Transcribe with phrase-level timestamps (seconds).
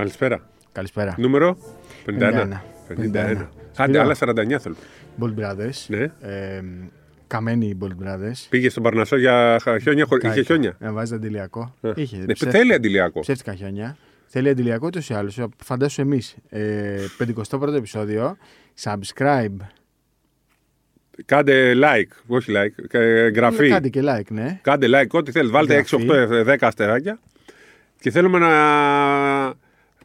[0.00, 0.48] Καλησπέρα.
[0.72, 1.14] Καλησπέρα.
[1.18, 1.56] Νούμερο
[2.06, 2.10] 51.
[2.10, 2.62] 51.
[2.88, 3.48] 51.
[3.76, 4.00] Άντε, Σπύρο.
[4.00, 4.76] άλλα 49 θέλω.
[5.20, 5.84] Bold Brothers.
[5.86, 6.02] Ναι.
[6.20, 6.62] Ε,
[7.26, 8.46] καμένοι οι Bold Brothers.
[8.48, 10.04] Πήγε στον Παρνασό για χα- χιόνια.
[10.06, 10.46] χωρί- Είχε Κάηκα.
[10.46, 10.76] χιόνια.
[10.78, 11.74] Να βάζεις αντιλιακό.
[11.80, 11.92] Ε.
[11.94, 12.16] Είχε.
[12.16, 13.20] Ναι, ψεύτικα- θέλει αντιλιακό.
[13.20, 13.96] Ψεύτικα χιόνια.
[14.26, 15.38] Θέλει αντιλιακό ούτως ή άλλως.
[15.64, 16.36] Φαντάσου εμείς.
[16.48, 18.36] Ε, 51ο επεισόδιο.
[18.82, 19.56] Subscribe.
[21.24, 22.12] Κάντε like.
[22.26, 22.84] Όχι like.
[22.90, 23.68] ε, Εγγραφή.
[23.68, 24.58] Κάντε και like, ναι.
[24.62, 25.50] Κάντε like ό,τι θέλει.
[25.50, 26.34] Βάλτε 6, Εγγραφή.
[26.34, 27.18] 8, 10 αστεράκια.
[28.00, 28.48] Και θέλουμε να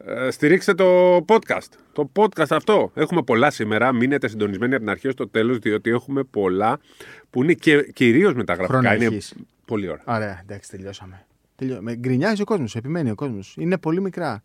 [0.06, 1.68] ε, στηρίξετε το podcast.
[1.92, 2.90] Το podcast αυτό.
[2.94, 3.92] Έχουμε πολλά σήμερα.
[3.92, 6.78] Μείνετε συντονισμένοι από την αρχή στο τέλος, διότι έχουμε πολλά
[7.30, 8.78] που είναι και κυρίως μεταγραφικά.
[8.78, 9.34] Χρόνο Είναι έχεις.
[9.64, 10.02] πολύ ωραία.
[10.06, 11.26] Ωραία, εντάξει, τελειώσαμε.
[11.56, 11.78] Τελειώ...
[11.80, 13.54] Με γκρινιάζει ο κόσμος, επιμένει ο κόσμος.
[13.58, 14.42] Είναι πολύ μικρά.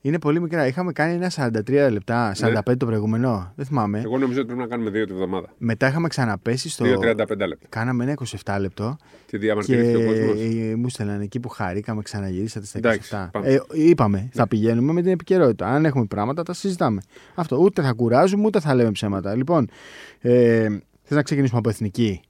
[0.00, 0.66] Είναι πολύ μικρά.
[0.66, 1.30] Είχαμε κάνει ένα
[1.66, 3.52] 43 λεπτά, 45 το προηγούμενο.
[3.56, 3.98] Δεν θυμάμαι.
[3.98, 4.04] Ναι.
[4.04, 5.48] Εγώ νομίζω ότι πρέπει να κάνουμε δύο τη βδομάδα.
[5.58, 6.84] Μετά είχαμε ξαναπέσει στο.
[6.84, 7.56] 2-35 λεπτά.
[7.68, 8.96] Κάναμε ένα 27 λεπτό.
[9.00, 10.40] Και Και διαμαρτυρήθηκε ο κόσμος.
[10.40, 12.82] ε, μου στέλνανε εκεί που χαρήκαμε, ξαναγυρίσατε στα 27.
[12.84, 13.46] Εντάξει, πάμε.
[13.48, 13.52] Ναι.
[13.54, 15.66] Ε, είπαμε, θα πηγαίνουμε με την επικαιρότητα.
[15.66, 17.00] Αν έχουμε πράγματα, τα συζητάμε.
[17.34, 17.56] Αυτό.
[17.56, 19.34] Ούτε θα κουράζουμε, ούτε θα λέμε ψέματα.
[19.34, 19.68] Λοιπόν,
[20.20, 20.66] ε,
[21.02, 22.20] θες να ξεκινήσουμε από εθνική;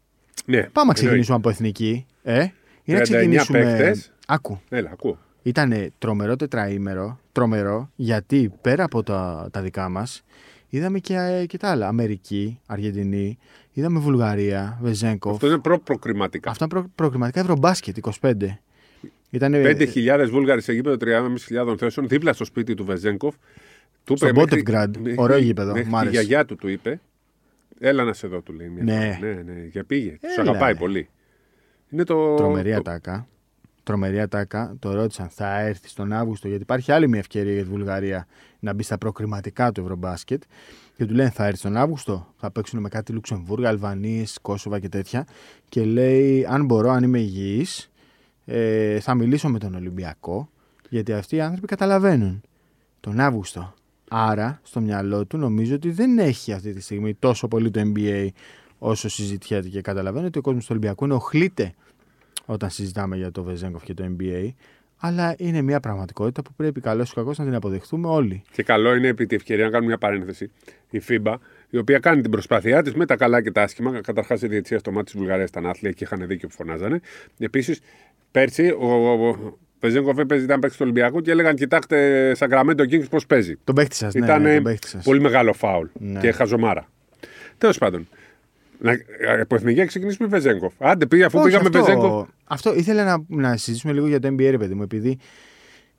[0.44, 2.06] Ναι, Πάμε να ξεκινήσουμε από εθνική.
[2.22, 2.46] Ε,
[2.84, 3.58] ή να 39 ξεκινήσουμε.
[3.62, 4.12] παίκτες.
[4.26, 4.60] Άκου.
[4.68, 5.18] Έλα, ακούω.
[5.46, 7.18] Ήταν τρομερό τετραήμερο.
[7.32, 10.24] Τρομερό, γιατί πέρα από τα, τα δικά μας,
[10.68, 11.88] είδαμε και, ε, και τα άλλα.
[11.88, 13.38] Αμερική, Αργεντινή,
[13.72, 15.32] είδαμε Βουλγαρία, Βεζέγκοφ.
[15.32, 16.50] Αυτό είναι προ-προκριματικά.
[16.50, 18.32] Αυτά προ, προκριματικά Ευρωμπάσκετ 25.
[19.30, 23.34] Ήτανε, 5.000 Βούλγαροι σε γήπεδο 3.500 θέσεων δίπλα στο σπίτι του Βεζέγκοφ.
[24.04, 24.96] Του Στο είπε μέχρι- Μπότεβγκραντ.
[24.96, 26.10] μέχρι- Ωραίο γήπεδο, μέχρι μ' τη άρεσε.
[26.10, 27.00] γιαγιά του του είπε.
[27.78, 28.68] Έλα να σε δω, του λέει.
[28.68, 29.12] Μια Ναι.
[29.20, 29.32] φορά.
[29.34, 29.64] ναι, ναι.
[29.70, 30.10] Για πήγε.
[30.20, 30.78] Τους Έλα, αγαπάει ρε.
[30.78, 31.08] πολύ.
[31.90, 32.34] Είναι το.
[32.34, 33.26] Τρομερή το- ατάκα.
[33.86, 34.76] Τρομερή ατάκα.
[34.78, 38.26] Το ρώτησαν, θα έρθει τον Αύγουστο, γιατί υπάρχει άλλη μια ευκαιρία για τη Βουλγαρία
[38.58, 40.42] να μπει στα προκριματικά του Ευρωμπάσκετ.
[40.96, 42.34] Και του λένε, θα έρθει τον Αύγουστο.
[42.36, 45.26] Θα παίξουν με κάτι Λουξεμβούργα, Αλβανίες, Κόσοβα και τέτοια.
[45.68, 47.90] Και λέει, αν μπορώ, αν είμαι υγιής,
[48.44, 50.48] ε, θα μιλήσω με τον Ολυμπιακό,
[50.88, 52.40] γιατί αυτοί οι άνθρωποι καταλαβαίνουν.
[53.00, 53.74] Τον Αύγουστο.
[54.08, 58.28] Άρα, στο μυαλό του νομίζω ότι δεν έχει αυτή τη στιγμή τόσο πολύ το NBA
[58.78, 61.74] όσο συζητιέται και καταλαβαίνω ότι ο κόσμος του Ολυμπιακού ενοχλείται
[62.46, 64.48] όταν συζητάμε για το Βεζέγκοφ και το NBA.
[64.98, 68.42] Αλλά είναι μια πραγματικότητα που πρέπει καλός ή κακός να την αποδεχτούμε όλοι.
[68.52, 70.50] Και καλό είναι επί τη ευκαιρία να κάνουμε μια παρένθεση.
[70.90, 71.34] Η FIBA,
[71.70, 74.00] η οποία κάνει την προσπάθειά της με τα καλά και τα άσχημα.
[74.00, 77.00] Καταρχάς, η διετησία στο μάτι της Βουλγαρίας ήταν άθλια και είχαν δίκιο που φωνάζανε.
[77.38, 77.80] Επίσης,
[78.30, 83.08] πέρσι ο, ο, ο Βεζέγκοφ έπαιζε, ήταν παίκτης του Ολυμπιακού και έλεγαν: Κοιτάξτε, Σακραμέντο Kings
[83.10, 83.56] πώς παίζει.
[83.64, 85.04] Τον παίχτη σας, ναι, Ήταν ναι, τον παίχτη σας.
[85.04, 86.20] πολύ μεγάλο φάουλ Ναι.
[86.20, 86.88] και χαζομάρα.
[87.58, 88.08] Τέλος πάντων.
[88.78, 88.92] Να,
[89.40, 90.72] από εθνική να ξεκινήσουμε με Βεζέγκοφ.
[90.78, 92.28] Άντε, πήγε, αφού Όχι, πήγαμε αυτό, Βεζέγκοφ.
[92.44, 95.18] Αυτό ήθελα να, να συζητήσουμε λίγο για το NBA, ρε παιδί μου, επειδή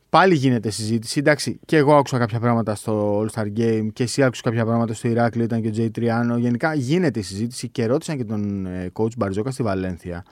[0.09, 1.19] πάλι γίνεται συζήτηση.
[1.19, 4.93] Εντάξει, και εγώ άκουσα κάποια πράγματα στο All Star Game και εσύ άκουσα κάποια πράγματα
[4.93, 6.37] στο Ηράκλειο, ήταν και ο Τζέι Τριάνο.
[6.37, 10.23] Γενικά γίνεται η συζήτηση και ρώτησαν και τον ε, coach Μπαρτζόκα στη Βαλένθια.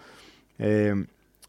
[0.58, 0.94] Ε,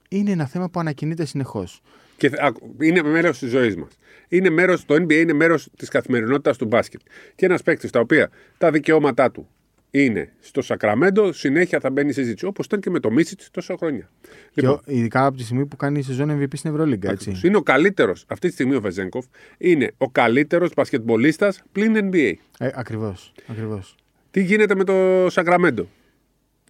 [0.09, 1.83] είναι ένα θέμα που ανακοινείται συνεχώς.
[2.17, 3.89] Και θε- άκου, είναι μέρος της ζωής μας.
[4.29, 7.01] Είναι μέρος, το NBA είναι μέρος της καθημερινότητας του μπάσκετ.
[7.35, 9.49] Και ένας παίκτης τα οποία τα δικαιώματά του
[9.91, 12.45] είναι στο Σακραμέντο, συνέχεια θα μπαίνει η συζήτηση.
[12.47, 14.11] Όπως ήταν και με το Μίσιτς τόσα χρόνια.
[14.51, 17.11] Και ο- ειδικά από τη στιγμή που κάνει η σεζόν MVP στην Ευρωλίγκα.
[17.11, 17.23] Έτσι.
[17.29, 17.43] Ακριβώς.
[17.49, 19.27] Είναι ο καλύτερος, αυτή τη στιγμή ο Βεζέγκοφ,
[19.59, 22.33] είναι ο καλύτερος μπασκετμπολίστας πλην NBA.
[22.59, 23.33] Ε, Ακριβώς.
[23.47, 23.95] Ακριβώς.
[24.31, 25.89] Τι γίνεται με το Σακραμέντο.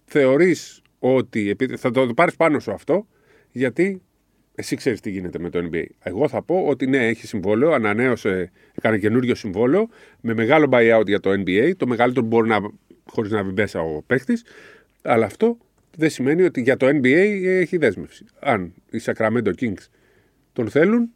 [0.05, 3.07] Θεωρείς ότι επειδή- θα το πάρεις πάνω σου αυτό,
[3.51, 4.01] γιατί
[4.59, 5.85] εσύ ξέρεις τι γίνεται με το NBA.
[6.03, 9.89] Εγώ θα πω ότι ναι, έχει συμβόλαιο, ανανέωσε, έκανε καινούριο συμβόλαιο
[10.21, 11.71] με μεγάλο buyout για το NBA.
[11.77, 12.59] Το μεγαλύτερο μπορεί να
[13.05, 14.33] χωρίς να βγει μέσα ο παίχτη.
[15.01, 15.57] Αλλά αυτό
[15.97, 18.25] δεν σημαίνει ότι για το NBA έχει δέσμευση.
[18.39, 19.85] Αν οι Sacramento Kings
[20.53, 21.09] τον θέλουν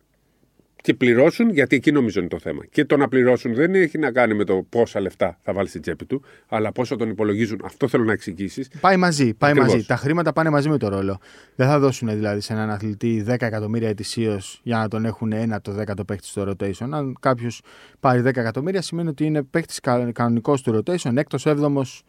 [0.82, 2.66] και πληρώσουν, γιατί εκεί νομίζω είναι το θέμα.
[2.66, 5.82] Και το να πληρώσουν δεν έχει να κάνει με το πόσα λεφτά θα βάλεις στην
[5.82, 7.62] τσέπη του, αλλά πόσο τον υπολογίζουν.
[7.64, 8.70] Αυτό θέλω να εξηγήσεις.
[8.82, 9.74] Πάει μαζί, πάει Ακριβώς.
[9.74, 9.86] μαζί.
[9.86, 11.20] Τα χρήματα πάνε μαζί με το ρόλο.
[11.56, 15.62] Δεν θα δώσουν δηλαδή σε έναν αθλητή 10 εκατομμύρια ετησίως για να τον έχουν ένα
[15.62, 16.88] το δέκατο παίχτη στο rotation.
[16.92, 17.62] Αν κάποιος
[18.00, 19.82] πάρει 10 εκατομμύρια, σημαίνει ότι είναι παίχτη
[20.14, 22.04] κανονικός του rotation, έκτος, έβδομος,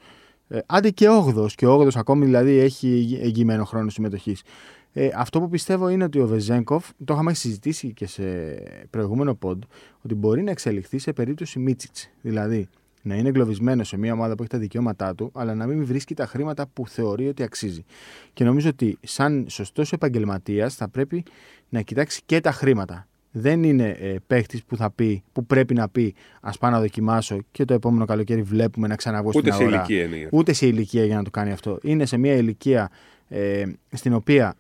[0.49, 1.55] ε, άντε και όγδος.
[1.55, 4.43] Και ο όγδος ακόμη δηλαδή έχει εγγυημένο χρόνο συμμετοχής.
[4.93, 8.23] Ε, αυτό που πιστεύω είναι ότι ο Βεζέγκοφ, το είχαμε συζητήσει και σε
[8.91, 9.59] προηγούμενο pod,
[10.03, 12.11] ότι μπορεί να εξελιχθεί σε περίπτωση Μίτσιτς.
[12.21, 12.69] Δηλαδή,
[13.03, 16.15] να είναι εγκλωβισμένος σε μια ομάδα που έχει τα δικαιώματά του, αλλά να μην βρίσκει
[16.15, 17.85] τα χρήματα που θεωρεί ότι αξίζει.
[18.33, 21.25] Και νομίζω ότι, σαν σωστός επαγγελματίας, θα πρέπει
[21.69, 23.07] να κοιτάξει και τα χρήματα.
[23.35, 27.39] Δεν είναι ε, παίχτης που θα πει, που πρέπει να πει, Α πάω να δοκιμάσω
[27.53, 29.77] και το επόμενο καλοκαίρι βλέπουμε να ξαναβγώ Ούτε στην σε αγορά.
[29.89, 30.29] ηλικία είναι.
[30.33, 31.79] Ούτε σε ηλικία για να το κάνει αυτό.
[31.83, 32.91] Είναι σε μια ηλικία
[33.29, 34.55] ε, στην οποία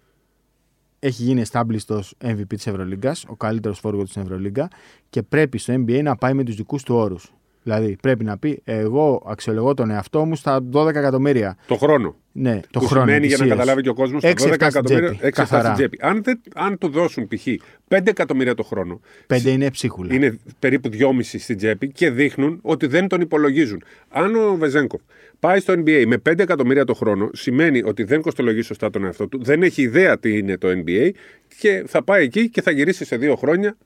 [1.04, 4.69] έχει γίνει established ως MVP της Ευρωλίγκας, ο καλύτερος φόργο της Ευρωλίγκα
[5.10, 7.32] και πρέπει στο NBA να πάει με τους δικούς του όρους.
[7.62, 11.56] Δηλαδή πρέπει να πει, εγώ αξιολογώ τον εαυτό μου στα 12 εκατομμύρια.
[11.66, 12.16] Το χρόνο.
[12.32, 13.04] Ναι, το που χρόνο.
[13.06, 13.49] σημαίνει για να ετησίως.
[13.58, 14.22] καταλάβει και ο κόσμος.
[14.25, 15.62] 6-7 12 εκατομμύρια στην τσέπη, 6-7 καθαρά.
[15.62, 15.99] στην τσέπη.
[16.00, 17.46] Αν, δεν, αν του δώσουν π.χ.
[17.46, 17.58] 5
[17.88, 20.14] εκατομμύρια το χρόνο, Πέντε είναι ψίχουλα.
[20.14, 23.82] είναι περίπου 2,5 στην τσέπη και δείχνουν ότι δεν τον υπολογίζουν.
[24.08, 25.00] Αν ο Βεζέγκοφ
[25.43, 29.29] πάει στο NBA με 5 εκατομμύρια το χρόνο, σημαίνει ότι δεν κοστολογεί σωστά τον εαυτό
[29.29, 31.11] του, δεν έχει ιδέα τι είναι το NBA
[31.59, 33.77] και θα πάει εκεί και θα γυρίσει σε δύο χρόνια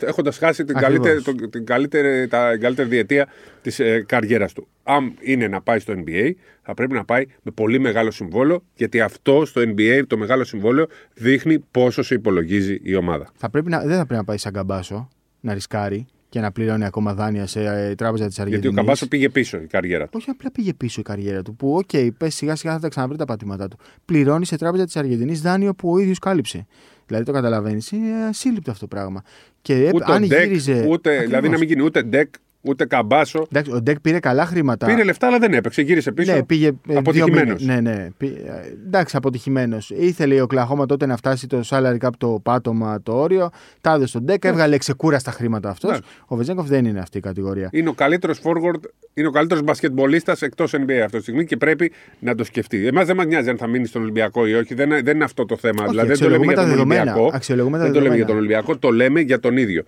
[0.00, 1.06] έχοντας χάσει την Ακριβώς.
[1.06, 3.28] καλύτερη, το- την καλύτερη, τα, την καλύτερη διετία
[3.62, 4.68] της ε, καριέρας του.
[4.82, 6.30] Αν είναι να πάει στο NBA,
[6.62, 10.86] θα πρέπει να πάει με πολύ μεγάλο συμβόλαιο, γιατί αυτό στο NBA, το μεγάλο συμβόλαιο,
[11.14, 13.30] δείχνει πόσο σε υπολογίζει η ομάδα.
[13.36, 15.08] Θα πρέπει να, δεν θα πρέπει να πάει σαν Καμπάσο
[15.40, 18.62] να ρισκάρει και να πληρώνει ακόμα δάνεια σε ε, τράπεζα της Αργεντινής.
[18.62, 20.10] Γιατί ο Καμπάσο πήγε πίσω η καριέρα του.
[20.14, 21.56] Όχι απλά πήγε πίσω η καριέρα του.
[21.56, 23.78] Που, OK, okay, σιγά σιγά θα τα ξαναβρεί τα πατήματά του.
[24.04, 26.66] Πληρώνει σε τράπεζα της Αργεντινής δάνειο που ο ίδιος κάλυψε.
[27.06, 27.90] Δηλαδή το καταλαβαίνεις.
[27.90, 29.22] Είναι ασύλληπτο αυτό το πράγμα.
[29.62, 30.86] Και ε, Ούτε αν ο Ντεκ, γύριζε.
[30.88, 31.26] ούτε, Ακριβώς.
[31.26, 33.46] δηλαδή να μην γίνει ούτε Ντεκ, ούτε Καμπάσο.
[33.52, 34.86] Εντάξει, ο Ντεκ πήρε καλά χρήματα.
[34.86, 35.82] Πήρε λεφτά, αλλά δεν έπαιξε.
[35.82, 36.32] Γύρισε πίσω.
[36.34, 36.66] Ναι, πήγε.
[36.66, 37.60] ε, δύο αποτυχημένος.
[37.62, 37.82] μήνες.
[37.82, 38.08] Ναι, ναι.
[38.16, 39.90] Πή- ε, Εντάξει, αποτυχημένος.
[39.90, 43.50] Ήθελε η Οκλαχώμα τότε να φτάσει το salary cap το πάτωμα το όριο.
[43.80, 45.90] Τα έδωσε στον Ντεκ, έβγαλε ξεκούραστα χρήματα αυτός.
[45.90, 45.98] Ναι.
[46.26, 47.68] Ο Βεζέγκοφ δεν είναι αυτή η κατηγορία.
[47.72, 48.80] Είναι ο καλύτερος forward,
[49.14, 52.86] είναι ο καλύτερος μπασκετμπολίστας εκτός NBA αυτή τη στιγμή και πρέπει να το σκεφτεί.
[52.86, 54.74] Εμάς δεν μας νοιάζει αν θα μείνει στον Ολυμπιακό ή όχι.
[54.74, 55.82] Δεν, δεν είναι αυτό το θέμα.
[55.82, 57.00] Όχι, δηλαδή δεν το λέμε αξιολογούμε για τα τον δεδομένα.
[57.12, 57.36] Ολυμπιακό.
[57.36, 58.48] Αξιολογούμε τα δεν το λέμε για δεδομένα.
[58.48, 59.82] τον Ολυμπιακό, το λέμε για τον ίδιο.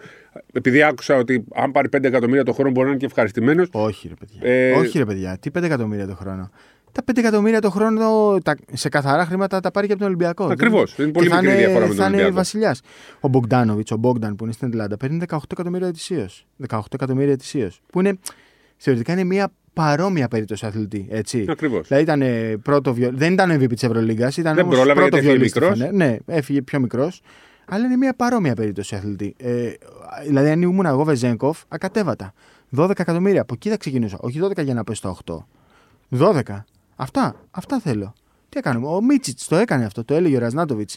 [0.53, 3.69] Επειδή άκουσα ότι αν πάρει 5 εκατομμύρια το χρόνο μπορεί να είναι και ευχαριστημένος.
[3.73, 4.41] Όχι, ρε παιδιά.
[4.53, 5.37] Ε, Όχι, ρε παιδιά.
[5.41, 6.51] Τι 5 εκατομμύρια το χρόνο.
[6.93, 10.45] Τα 5 εκατομμύρια το χρόνο τα, σε καθαρά χρήματα τα πάρει και από τον Ολυμπιακό.
[10.45, 10.95] Ακριβώς.
[10.97, 12.37] Δεν- Είναι πολύ και θα μικρή είναι- διαφορά με τον Θα είναι Ολυμπιακό.
[12.37, 12.81] βασιλιάς.
[13.21, 16.47] Ο Μπογκδάνοβιτ, ο Μπόγκταν που είναι στην Ελλάδα, παίρνει 18 εκατομμύρια ετησίως.
[16.69, 17.81] 18 εκατομμύρια ετησίως.
[17.93, 18.19] Που είναι
[18.77, 21.07] θεωρητικά είναι μια παρόμοια περίπτωση αθλητή.
[21.11, 21.45] Έτσι.
[21.49, 21.87] Ακριβώς.
[21.89, 23.11] Δηλαδή ήταν ε, πρώτο βιο...
[23.15, 25.79] δεν ήταν ο MVP της Ευρωλίγκας, ήταν Δεν όμως πρόλαβε, πρώτο γιατί έφυγε βιολίστη μικρός.
[25.79, 25.95] φανέ-
[26.27, 27.21] Ναι, έφυγε πιο μικρός.
[27.69, 29.35] Αλλά είναι μια παρόμοια περίπτωση αθλητή.
[29.39, 29.71] Ε,
[30.27, 32.33] δηλαδή, αν ήμουν εγώ Βεζέγκοφ, ακατέβατα.
[32.77, 33.41] 12 εκατομμύρια.
[33.41, 34.19] Από εκεί θα ξεκινούσα.
[34.21, 35.17] Όχι 12 για να πέσει στο
[36.11, 36.19] 8.
[36.19, 36.43] 12.
[36.97, 37.35] Αυτά.
[37.51, 38.15] Αυτά θέλω.
[38.55, 38.87] Τι έκαναμε.
[38.87, 40.05] Ο Μίτσιτς το έκανε αυτό.
[40.05, 40.91] Το έλεγε ο Ρασνάτοβιτ.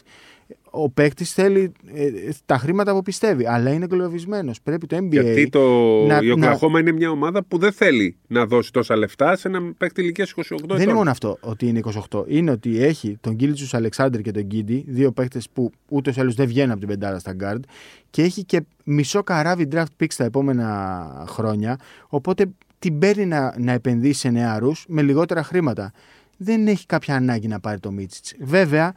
[0.70, 2.10] Ο παίκτης θέλει ε,
[2.46, 3.46] τα χρήματα που πιστεύει.
[3.46, 4.60] Αλλά είναι εγκλωβισμένος.
[4.62, 5.08] Πρέπει το NBA.
[5.10, 5.60] Γιατί το...
[6.06, 9.74] να- η Οκλαχώμα είναι μια ομάδα που δεν θέλει να δώσει τόσα λεφτά σε έναν
[9.78, 10.76] παίκτη ηλικίας 28 ετών.
[10.76, 12.24] Δεν είναι μόνο αυτό ότι είναι 28.
[12.26, 16.34] Είναι ότι έχει τον Γκίλτζους Αλεξάντερ και τον Γκίντι, δύο παίκτες που ούτως ή άλλως
[16.34, 17.64] δεν βγαίνουν από την πεντάρα στα γκάρντ,
[18.10, 21.78] και έχει και μισό καράβι draft picks τα επόμενα χρόνια.
[22.08, 22.44] Οπότε
[22.78, 25.92] την παίρνει να, να επενδύσει σε νεαρούς με λιγότερα χρήματα.
[26.40, 28.34] Δεν έχει κάποια ανάγκη να πάρει το Μίτσιτς.
[28.40, 28.92] Βέβαια,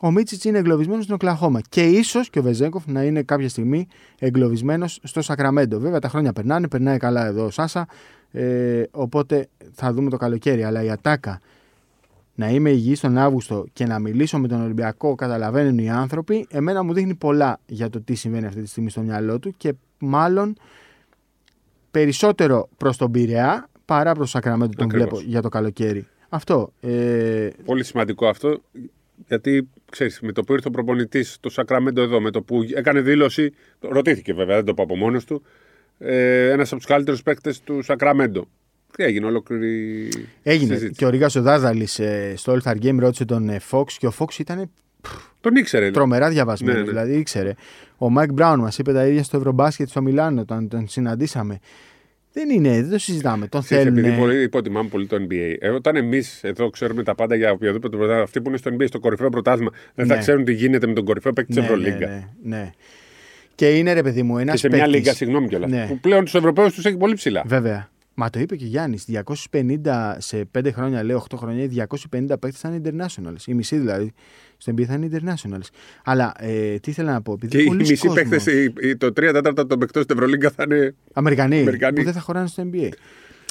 [0.00, 3.86] ο Μίτσιτς είναι εγκλωβισμένος στην Οκλαχώμα και ίσως και ο Βεζένκοφ να είναι κάποια στιγμή
[4.18, 5.78] εγκλωβισμένος στο Σακραμέντο.
[5.78, 7.86] Βέβαια, τα χρόνια περνάνε, περνάει καλά εδώ ο Σάσα.
[8.30, 10.64] Ε, οπότε θα δούμε το καλοκαίρι.
[10.64, 11.40] Αλλά η ατάκα
[12.34, 16.82] να είμαι υγιής τον Αύγουστο και να μιλήσω με τον Ολυμπιακό, καταλαβαίνουν οι άνθρωποι, εμένα
[16.82, 20.56] μου δείχνει πολλά για το τι συμβαίνει αυτή τη στιγμή στο μυαλό του και μάλλον
[21.90, 25.08] περισσότερο προς τον Πειραιά παρά προς το Σακραμέντο τον Ακριβώς.
[25.08, 26.06] βλέπω για το καλοκαίρι.
[26.34, 26.72] Αυτό.
[26.80, 28.60] Ε, Πολύ σημαντικό αυτό.
[29.28, 33.00] Γιατί ξέρεις, με το που ήρθε ο προπονητής στο Σακραμέντο εδώ, με το που έκανε
[33.00, 33.52] δήλωση.
[33.80, 35.42] το- Ρωτήθηκε βέβαια, δεν το είπα από μόνος του.
[35.98, 38.48] Ε, Ένας από τους καλύτερους παίκτες του Σακραμέντο.
[38.96, 40.08] Τι έγινε, ολόκληρη.
[40.42, 40.72] έγινε.
[40.74, 40.98] συζήτηση.
[40.98, 44.06] Και ο Ρήγας ο Δάρδαλης ε, στο All Star Game ρώτησε τον ε, Fox και
[44.06, 44.70] ο Fox ήταν
[45.40, 45.90] Τον ήξερε.
[45.90, 46.74] τρομερά διαβασμένος.
[46.76, 46.90] Ναι, ναι.
[46.90, 47.54] Δηλαδή ήξερε.
[47.98, 51.58] Ο Μάικ Μπράουν μας είπε τα ίδια στο Ευρωμπάσκετ στο Μιλάνο όταν τον συναντήσαμε.
[52.36, 53.46] Δεν είναι, δεν το συζητάμε.
[53.48, 53.98] Τον Ξέρεις, θέλουν.
[53.98, 55.54] Επειδή πολύ, υποτιμάμε πολύ το NBA.
[55.58, 58.84] Ε, όταν εμείς εδώ ξέρουμε τα πάντα για οποιοδήποτε πρωτάθλημα, αυτοί που είναι στο NBA,
[58.86, 60.20] στο κορυφαίο πρωτάθλημα, δεν θα Ναι.
[60.20, 62.06] ξέρουν τι γίνεται με τον κορυφαίο παίκτη της ναι, Ευρωλίγκας.
[62.08, 62.70] ναι, ναι, ναι.
[63.54, 65.70] Και είναι ρε παιδί μου ένας Και σε μια λίγα, συγγνώμη κιόλας.
[65.70, 65.86] Ναι.
[65.88, 67.42] Που πλέον τους Ευρωπαίους τους έχει πολύ ψηλά.
[67.46, 67.88] Βέβαια.
[68.14, 69.04] Μα το είπε και ο Γιάννης.
[69.04, 73.46] 250 σε 5 χρόνια, λέω 8 χρόνια, 250 παίκτες θα είναι internationals.
[73.46, 74.12] Η μισή δηλαδή
[74.56, 75.68] στο NBA θα είναι internationals.
[76.04, 77.32] Αλλά ε, τι ήθελα να πω.
[77.32, 78.44] Επειδή Και οι πολλοί μισοί κόσμος- παίκτες,
[78.98, 80.94] το 3 τέταρτα των παικτών στην Ευρωλίγκα θα είναι.
[81.12, 81.96] Αμερικανοί, Αμερικανοί.
[81.98, 82.88] που δεν θα χωράνε στο NBA.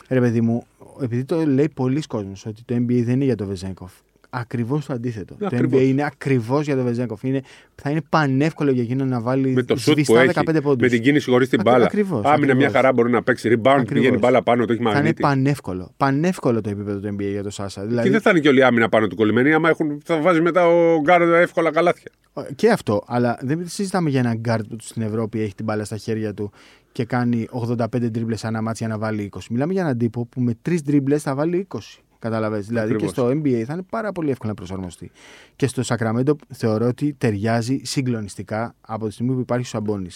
[0.10, 0.65] Ρε παιδί μου,
[1.01, 3.91] επειδή το λέει πολλοί κόσμος ότι το NBA δεν είναι για το Βεζέγκοφ.
[4.35, 5.35] Ακριβώς το αντίθετο.
[5.39, 5.81] Το Ακριβώς.
[5.81, 7.23] NBA είναι ακριβώς για το Βεζένκοφ.
[7.23, 7.41] Είναι,
[7.75, 10.81] θα είναι πανεύκολο για εκείνον να βάλει Με το σουτ που σβηστά έχει, 15 πόντους.
[10.81, 11.85] με την κίνηση χωρίς την Ακρι- μπάλα.
[11.85, 12.71] ακριβώς, Άμυνα μια ακριβώς.
[12.73, 13.49] χαρά μπορεί να παίξει.
[13.51, 13.93] Rebound Ακριβώς.
[13.93, 15.21] πηγαίνει μπάλα πάνω, το έχει Θα είναι μαγνήτη.
[15.21, 15.91] πανεύκολο.
[15.97, 17.81] Πανεύκολο το επίπεδο του NBA για το Σάσα.
[17.81, 19.53] Και Δηλαδή, δεν θα είναι και όλη η άμυνα πάνω του κολλημένη.
[19.53, 22.11] Άμα έχουν, θα βάζει μετά ο Γκάρντ εύκολα καλάθια.
[22.55, 25.97] Και αυτό, αλλά δεν συζητάμε για έναν γκάρτ που στην Ευρώπη έχει την μπάλα στα
[25.97, 26.51] χέρια του
[26.91, 29.39] και κάνει 85 ντρίμπλες ανά ματς για να βάλει 20.
[29.49, 31.77] Μιλάμε για έναν τύπο που με τρεις ντρίμπλες θα βάλει 20.
[32.23, 32.67] Καταλαβαίνεις.
[32.67, 33.13] Δηλαδή και Ακριβώς.
[33.15, 35.11] στο NBA θα είναι πάρα πολύ εύκολο να προσαρμοστεί.
[35.55, 40.07] Και στο Σακραμέντο θεωρώ ότι ταιριάζει συγκλονιστικά από τη στιγμή που υπάρχει ο Σαμπόνι.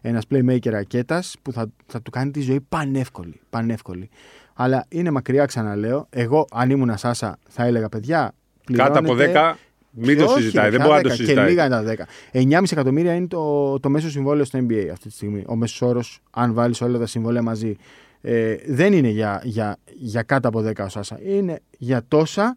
[0.00, 3.40] Ένας playmaker ρακέτα που θα, θα του κάνει τη ζωή πανεύκολη.
[3.50, 4.08] πανεύκολη.
[4.54, 6.06] Αλλά είναι μακριά, ξαναλέω.
[6.10, 8.32] Εγώ, αν ήμουν Σάσα, θα έλεγα παιδιά.
[8.72, 9.54] Κάτω από πληρώνετε 10
[9.92, 10.64] μην το όχι, συζητάει.
[10.64, 11.48] ρε, Δεν πια μπορεί να το 10, Και συζητάει.
[11.48, 12.40] λίγα είναι τα 10.
[12.62, 15.44] 9,5 εκατομμύρια είναι το, το μέσο συμβόλαιο στο NBA αυτή τη στιγμή.
[15.46, 17.76] Ο μέσος όρος, αν βάλεις όλα τα συμβόλαια μαζί,
[18.20, 21.18] Ε, δεν είναι για, για, για κάτω από 10 ο Σάσα.
[21.22, 22.56] Είναι για τόσα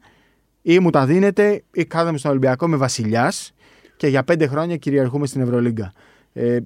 [0.61, 3.53] ή μου τα δίνετε ή κάθομαι στον Ολυμπιακό με βασιλιάς
[3.97, 5.93] και για πέντε χρόνια κυριαρχούμε στην Ευρωλίγκα.
[6.33, 6.59] Ε,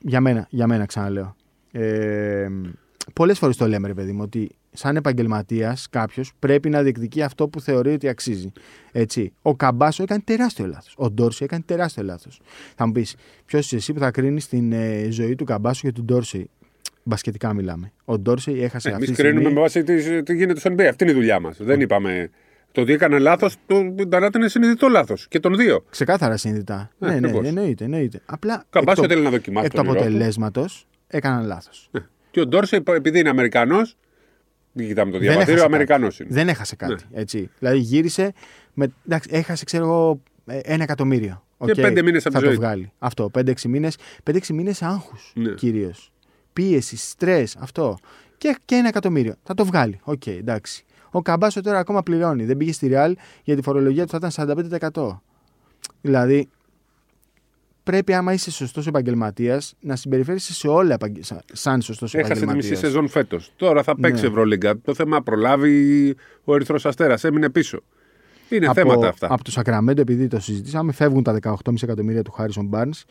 [0.00, 1.36] για μένα, για μένα ξαναλέω.
[1.72, 2.48] Ε,
[3.12, 7.48] Πολλές φορές το λέμε, ρε παιδί μου, ότι σαν επαγγελματίας κάποιος πρέπει να διεκδικεί αυτό
[7.48, 8.52] που θεωρεί ότι αξίζει.
[8.92, 9.32] Έτσι.
[9.42, 10.94] Ο Καμπάσο έκανε τεράστιο λάθος.
[10.96, 12.40] Ο Ντόρση έκανε τεράστιο λάθος.
[12.74, 15.92] Θα μου πεις, ποιος είσαι εσύ που θα κρίνεις την ε, ζωή του Καμπάσο και
[15.92, 16.50] του Ντόρση.
[17.02, 17.92] Μπασκετικά μιλάμε.
[18.04, 19.54] Ο Ντόρση έχασε Εμείς αυτή τη κρίνουμε στιγμή.
[19.54, 20.82] με βάση τι, τι γίνεται στο NBA.
[20.82, 21.56] Αυτή είναι η δουλειά μας.
[21.60, 22.30] Δεν είπαμε.
[22.72, 25.26] Το ότι έκανε λάθος, το Ντανάτη είναι συνειδητό λάθος.
[25.28, 25.84] Και των δύο.
[25.90, 26.90] Ξεκάθαρα συνειδητά.
[27.00, 27.46] Ε, ναι, ναι, ακριβώς.
[27.46, 28.20] εννοείται, εννοείται.
[28.26, 30.08] Απλά Καμπάσο εκ, το- θέλει να δοκιμάσει εκ του τον όνειρό του.
[30.10, 31.90] αποτελέσματος έκαναν λάθος.
[32.30, 33.96] Και ο Ντόρσε, επειδή είναι Αμερικανός,
[34.72, 36.22] μην κοιτάμε το Δεν διαβατήριο, έχασε Αμερικανός κάτι.
[36.30, 36.38] είναι.
[36.38, 37.04] Δεν έχασε κάτι.
[37.12, 37.50] Έτσι.
[37.58, 38.32] Δηλαδή γύρισε.
[38.74, 41.44] Με, εντάξει, έχασε, ξέρω εγώ, ε, ένα εκατομμύριο.
[41.64, 42.60] Και Οκ, πέντε μήνες από θα τη το ζωή του.
[42.66, 42.92] βγάλει.
[42.98, 43.30] Αυτό.
[43.34, 43.88] 5-6 μήνε.
[44.24, 45.50] 5-6 μήνες άγχους Ναι.
[45.54, 46.12] κυρίως.
[46.52, 47.98] Πίεση, στρες, αυτό.
[48.38, 49.34] Και, και ένα εκατομμύριο.
[49.42, 50.00] Θα το βγάλει.
[50.04, 50.84] Οκ, εντάξει.
[51.10, 52.44] Ο Καμπάσο τώρα ακόμα πληρώνει.
[52.44, 53.12] Δεν πήγε στη Real
[53.44, 55.20] γιατί η φορολογία του θα ήταν 45%.
[56.00, 56.48] Δηλαδή,
[57.82, 62.38] πρέπει άμα είσαι σωστός επαγγελματίας να συμπεριφέρεσαι σε όλα επαγγε- σαν- σαν σωστός Έχασε τη
[62.38, 62.78] μισή επαγγελματίας.
[62.92, 63.52] σεζόν φέτος.
[63.56, 64.28] Τώρα θα παίξει Ναι.
[64.28, 64.78] Ευρωλίγκα.
[64.78, 67.24] Το θέμα προλάβει ο Ερυθρός Αστέρας.
[67.24, 67.82] Έμεινε πίσω.
[68.56, 69.26] Είναι θέματα αυτά.
[69.30, 73.02] Από το Σακραμέντο, επειδή το συζητήσαμε, φεύγουν τα 18,5 εκατομμύρια του Harrison Barnes,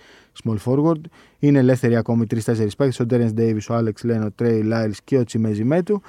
[0.43, 1.01] small forward.
[1.39, 2.38] Είναι ελεύθεροι ακόμη 3-4
[2.77, 3.00] παίκτες.
[3.00, 6.01] Ο Terence Davis, ο Alex Len, ο Trey Lyles και ο Τσιμέζι Μέτου.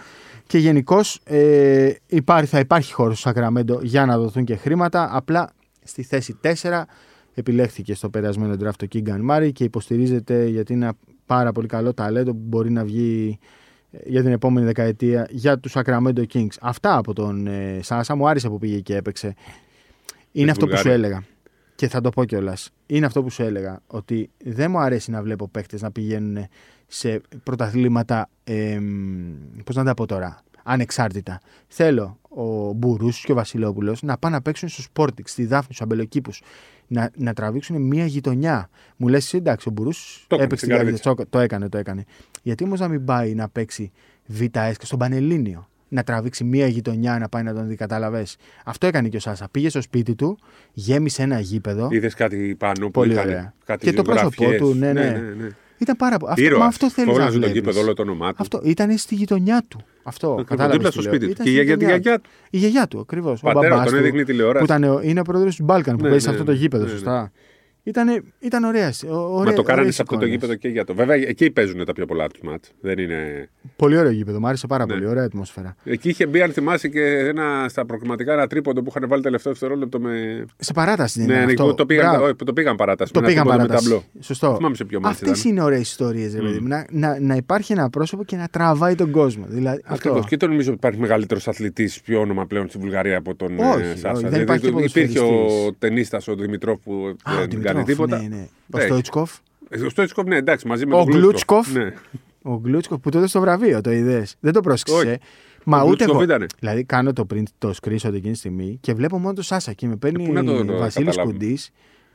[0.46, 5.08] Και γενικώς ε, υπάρχει, θα υπάρχει χώρος στο Σακραμέντο για να δοθούν και χρήματα.
[5.12, 5.50] Απλά
[5.82, 6.82] στη θέση 4
[7.34, 10.94] επιλέχθηκε στο περασμένο draft το Keegan Murray και υποστηρίζεται γιατί είναι ένα
[11.26, 13.46] πάρα πολύ καλό ταλέντο που μπορεί να βγει ε,
[14.04, 16.54] για την επόμενη δεκαετία για τους Sacramento Kings.
[16.60, 18.14] Αυτά από τον ε, Σάσα.
[18.16, 19.34] Μου άρεσε που πήγε και έπαιξε.
[20.32, 21.06] Είναι αυτό που σου Βουλγάρια.
[21.06, 21.24] έλεγα.
[21.74, 22.70] Και θα το πω κιόλας.
[22.86, 23.80] Είναι αυτό που σου έλεγα.
[23.86, 26.46] Ότι δεν μου αρέσει να βλέπω παίχτε να πηγαίνουν
[26.86, 28.28] σε πρωταθλήματα.
[28.44, 28.78] Ε,
[29.64, 30.42] Πώς να τα πω τώρα.
[30.64, 31.40] Ανεξάρτητα.
[31.66, 35.80] Θέλω ο Μπουρούς και ο Βασιλόπουλος να πάνε να παίξουν στο Sportix, στη Δάφνη, στους
[35.80, 36.42] Αμπελοκήπους.
[36.86, 38.68] Να, να τραβήξουν μία γειτονιά.
[38.96, 41.14] Μου λες, εντάξει, ο Μπουρούς Το έκανε έπαιξε στην τη Καρδίτσα.
[41.14, 42.04] το, το έκανε, το έκανε.
[42.42, 43.92] Γιατί όμως να μην πάει να παίξει
[44.38, 45.66] ΒS και στον Πανελλήνιο.
[45.88, 48.26] Να τραβήξει μία γειτονιά να πάει να τον δει, κατάλαβε.
[48.64, 49.48] Αυτό έκανε και ο Σάσα.
[49.50, 50.38] Πήγε στο σπίτι του,
[50.72, 51.88] γέμισε ένα γήπεδο.
[51.90, 53.54] Είδες κάτι πάνω που Πολύ είχαν ωραία.
[53.64, 54.60] κάτι Και το πρόσωπό ζωγραφιές.
[54.60, 55.20] του, ναι, ναι.
[55.82, 56.32] Ήταν πάρα πολύ.
[56.46, 57.54] Αυτό, μα αυτό θέλεις να Φώναζε το βλέπεις.
[57.60, 58.36] γήπεδο όλο το όνομά του.
[58.38, 59.80] Αυτό ήταν στη γειτονιά του.
[60.02, 60.26] Αυτό.
[60.26, 61.12] Ακριβώς, Κατάλαβες δίπλα τι στο λέω.
[61.12, 61.30] σπίτι του.
[61.32, 62.30] Ήταν Και στη για, για τη γειτονιά γιαγιά του.
[62.50, 63.40] Η γιαγιά του, ακριβώς.
[63.42, 64.58] Ο Πατέρα μπαμπάς τον του, έδειχνε τηλεόραση.
[64.58, 66.56] Που ήταν, ο- είναι ο πρόεδρος του Μπάλκαν που Ναι, παίζει σε ναι, αυτό το
[66.58, 66.96] γήπεδο, ναι, ναι.
[66.96, 67.32] σωστά;
[67.84, 68.92] Ήτανε, ήταν ωραία.
[69.08, 70.30] ωραία Μα το κάνανε ωραίες σε αυτό το εικόνες.
[70.30, 70.94] γήπεδο και για το.
[70.94, 72.72] Βέβαια εκεί παίζουν τα πιο πολλά τους μάτς.
[72.80, 73.48] Δεν είναι.
[73.76, 74.40] Πολύ ωραίο γήπεδο.
[74.40, 74.92] Μου άρεσε πάρα Ναι.
[74.92, 75.06] πολύ.
[75.06, 75.74] Ωραία ατμόσφαιρα.
[75.84, 79.52] Εκεί είχε μπει, αν θυμάσαι, και ένα, στα προκριματικά ένα τρίποντο που είχαν βάλει τελευταίο
[79.52, 80.44] δευτερόλεπτο με.
[80.56, 81.66] Σε παράταση δεν Ναι, είναι ναι, αυτό.
[81.66, 82.24] που το πήγαν, Μπράβο.
[82.24, 83.12] όχι, που το πήγαν παράταση.
[83.12, 84.02] Το με ένα πήγαν τρίποντο με παράταση.
[84.04, 84.22] ταμπλό.
[84.24, 84.54] Σωστό.
[84.56, 85.50] Θυμάμαι σε ποιο μάτι Αυτές ήταν.
[85.52, 86.68] είναι ωραίες ιστορίες, ρε παιδί μου.
[86.68, 89.44] Να, να, να υπάρχει ένα πρόσωπο και να τραβάει τον κόσμο.
[89.48, 90.16] Δηλαδή, Ακριβώς.
[90.18, 90.28] αυτό.
[90.28, 93.82] Και δεν νομίζω ότι υπάρχει μεγαλύτερος αθλητής πιο όνομα πλέον στη Βουλγαρία από τον Όχι,
[93.82, 94.10] ε, Σάσα.
[94.10, 95.78] όχι, δεν Δηλαδή, υπάρχει και υπήρχε ο ποδοσφαιριστής.
[95.78, 98.46] ταινίστα ο Δημητρόφ που Α, ο δεν κάνει Δημητρόφ, τίποτα; Ναι, ναι.
[98.74, 98.84] Ο Ναι.
[98.84, 99.36] Στόιτσκοφ.
[99.68, 101.72] Ε, Ο Στόιτσκοφ, ναι, εντάξει, μαζί με Ο τον Γκλούτσκοφ.
[101.72, 101.92] Ναι.
[102.42, 104.96] Ο Γκλούτσκοφ που το έδωσε στο βραβείο, το είδες; Δεν το πρόσεξες.
[104.96, 105.08] Όχι.
[105.08, 105.16] ε;
[105.64, 106.22] Μα Ο ούτε Γκλούτσκοφ εγώ.
[106.22, 106.46] ήτανε.
[106.58, 109.86] Δηλαδή, κάνω το print, το screenshot εκείνη τη στιγμή και βλέπω μόνο το Σάσα και
[109.86, 111.38] με παίρνει Ε, πού να το- το ο Βασίλης καταλάβουμε.
[111.38, 111.70] Κουντής.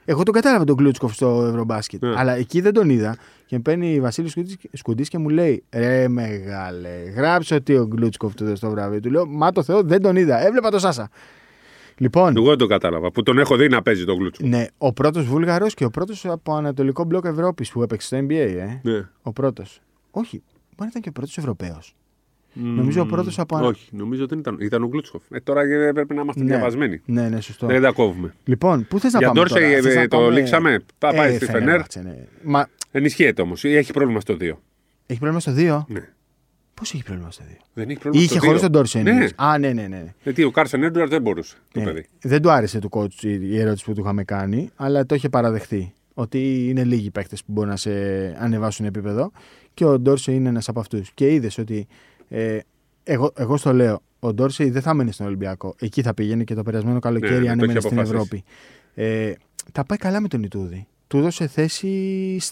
[0.09, 2.01] Εγώ τον κατάλαβα τον Γκλούτσκοφ στο Ευρωμπάσκετ.
[2.05, 2.13] Ναι.
[2.17, 3.17] Αλλά εκεί δεν τον είδα.
[3.45, 4.35] Και με παίρνει ο Βασίλης
[4.83, 8.99] Κουντής και μου λέει: Ρε μεγάλε, γράψε ότι ο Γκλούτσκοφ του έδωσε το βραβείο.
[8.99, 10.45] Του λέω: Μα το Θεό δεν τον είδα.
[10.45, 11.09] Έβλεπα το Σάσα.
[11.97, 13.11] Λοιπόν, Εγώ δεν το κατάλαβα.
[13.11, 14.47] Που τον έχω δει να παίζει τον Γκλούτσο.
[14.47, 18.31] ναι, ο πρώτος Βούλγαρο και ο πρώτος από Ανατολικό Μπλοκ Ευρώπης που έπαιξε στο NBA,
[18.31, 18.79] ε.
[18.83, 19.07] Ναι.
[19.21, 19.81] Ο πρώτος.
[20.11, 21.95] Όχι, μπορεί να ήταν και ο πρώτος Ευρωπαίος.
[22.53, 25.23] Νομίζω ο πρώτος από- Όχι, νομίζω ότι ήταν, ήταν ο Γκλούτσοφ.
[25.31, 26.49] Ε, τώρα ε, πρέπει να είμαστε Ναι.
[26.49, 27.01] διαβασμένοι.
[27.05, 27.67] Ναι, ναι, σωστό.
[27.67, 28.33] Δεν τα κόβουμε.
[28.43, 29.39] Λοιπόν, πού θες να Για πάμε.
[29.39, 31.59] Ντόρσεϊ, τώρα; ε, Θες να το πάμε- λήξαμε; Θα πάει στη Φενέρ.
[31.61, 32.25] Φενέρμπαχτσε, ναι.
[32.43, 33.63] Μα Ενισχύεται όμως.
[33.63, 34.59] Έχει πρόβλημα στο 2.
[35.05, 35.85] έχει πρόβλημα στο 2.
[35.87, 36.09] Ναι.
[36.79, 37.51] Πώς έχει πρόβλημα στο 2.
[37.73, 38.61] Δεν έχει πρόβλημα Είχε στο χωρίς 2.
[38.63, 39.03] τον Ντόρσεϊ.
[39.03, 39.09] Ναι.
[39.09, 39.33] εννοείς.
[39.35, 40.13] Α, ναι, ναι, ναι.
[40.23, 41.55] Γιατί ο Κάρσεν Έντουαρτ δεν μπορούσε.
[41.71, 41.85] Το Ναι.
[41.85, 42.05] παιδί.
[42.21, 45.29] Δεν του άρεσε του coach η η ερώτηση που του είχαμε κάνει, αλλά το είχε
[45.29, 45.93] παραδεχθεί.
[46.13, 47.91] Ότι είναι λίγοι παίκτες που μπορούν να σε
[48.39, 49.31] ανεβάσουν επίπεδο
[49.73, 51.11] και ο Ντόρσεϊ είναι ένας από αυτούς.
[51.13, 51.87] Και είδες ότι.
[52.29, 52.59] Ε,
[53.03, 55.75] εγώ, εγώ στο λέω, ο Ντόρσεϊ δεν θα μένει στον Ολυμπιακό.
[55.79, 58.15] Εκεί θα πήγαινε και το περασμένο καλοκαίρι Ναι, αν το έμενε έχει στην αποφασίσει.
[58.15, 58.43] Ευρώπη.
[58.93, 59.33] Ε,
[59.71, 60.87] τα πάει καλά με τον Ιτούδη.
[61.07, 61.91] Του έδωσε θέση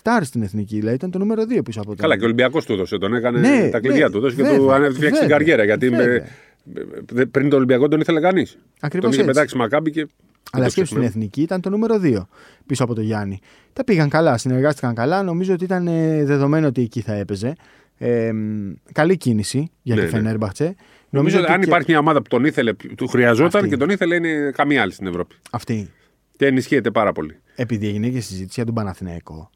[0.02, 1.98] star στην εθνική, δηλαδή ήταν το νούμερο 2 πίσω από τον.
[1.98, 2.98] Καλά, και ο Ολυμπιακός του έδωσε.
[2.98, 4.20] Τον έκανε Ναι, τα κλειδιά ναι, του.
[4.20, 5.64] Δώσε και βέβαια, του έφτιαξε την βέβαια, καριέρα.
[5.64, 6.24] Γιατί βέβαια.
[6.64, 8.58] με- με- πριν τον Ολυμπιακό τον ήθελε κανείς.
[8.80, 9.34] Ακριβώς Τον είχε έτσι.
[9.34, 10.08] πετάξει μακάμπι και.
[10.52, 11.06] Αλλά το σκέψου στην ξεχνάμε.
[11.08, 12.28] εθνική ήταν το νούμερο 2
[12.66, 13.40] πίσω από τον Γιάννη.
[13.74, 15.24] Τα πήγαν καλά, συνεργάστηκαν καλά.
[15.24, 17.54] Νομίζω ότι ήταν ε, δεδομένο ότι εκεί θα έπαιζε.
[17.98, 20.14] Ε, μ, καλή κίνηση για Ναι, τη ναι.
[20.18, 20.76] Φενέρμπαχτσε.
[21.10, 23.70] Νομίζω ότι αν και- υπάρχει μια ομάδα που τον ήθελε, του χρειαζόταν Αυτή.
[23.70, 25.36] και τον ήθελε είναι καμία άλλη στην Ευρώπη.
[25.52, 25.90] Αυτή.
[26.38, 27.40] Και ενισχύεται πάρα πολύ.
[27.56, 29.50] Επειδή έγινε και συζήτηση για τον Παναθηναϊκό,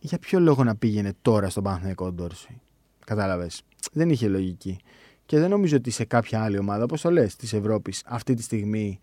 [0.00, 2.60] για ποιο λόγο να πήγαινε τώρα στον Παναθηναϊκό ο Ντόρση.
[3.06, 3.62] Κατάλαβες.
[3.92, 4.78] δεν είχε λογική.
[5.26, 8.42] Και δεν νομίζω ότι σε κάποια άλλη ομάδα, όπως το λες, της Ευρώπης, αυτή τη
[8.42, 8.98] στιγμή.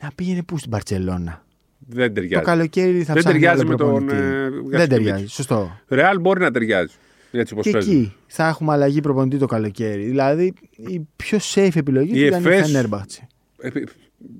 [0.00, 1.44] Να πήγαινε πού στην Παρσελώνα.
[1.78, 2.44] Δεν ταιριάζει.
[2.44, 3.86] Το καλοκαίρι θα δεν ψάχνει ταιριάζει άλλο με τον.
[3.88, 4.14] προπονητή.
[4.16, 4.86] Ε, Δεν Γιασκεβίτσι.
[4.88, 5.26] ταιριάζει.
[5.26, 5.80] Σωστό.
[5.88, 6.94] Ρεάλ μπορεί να ταιριάζει.
[7.30, 7.90] Έτσι όπως Και παίζει.
[7.90, 10.04] εκεί θα έχουμε αλλαγή προπονητή το καλοκαίρι.
[10.04, 13.26] Δηλαδή η πιο safe επιλογή Η ήταν η Εφές- Φενέρμπαχτσε.
[13.58, 13.88] Επί-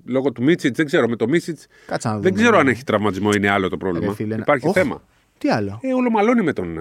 [0.05, 1.09] Λόγω του Μίτσιτς, δεν ξέρω.
[1.09, 2.29] Με το Μίτσιτς Κάτσε να δούμε.
[2.29, 4.07] δεν ξέρω αν έχει τραυματισμό είναι άλλο το πρόβλημα.
[4.07, 4.73] Ρε φίλε, να- Υπάρχει Οχ.
[4.75, 5.03] θέμα.
[5.39, 6.79] Τι άλλο; Ε, όλο μαλώνει με τον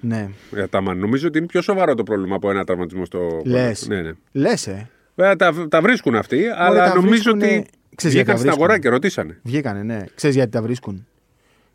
[0.00, 0.28] Ναι.
[0.54, 0.98] ε, Αταμάν.
[0.98, 3.42] Νομίζω ότι είναι πιο σοβαρό το πρόβλημα από ένα τραυματισμό στο.
[3.44, 3.88] Λες.
[3.88, 4.12] Ναι, ναι.
[4.32, 4.90] Λες, ε.
[5.14, 8.50] Βέβαια τα, τα βρίσκουν αυτοί, αλλά τα νομίζω βρίσκουνε- ότι Ξέρεις γιατί βγήκαν τα στην
[8.50, 8.82] αγορά βρίσκουν.
[8.82, 9.38] και ρωτήσανε.
[9.42, 10.04] Βγήκανε, ναι.
[10.14, 11.06] Ξέρεις γιατί τα βρίσκουν.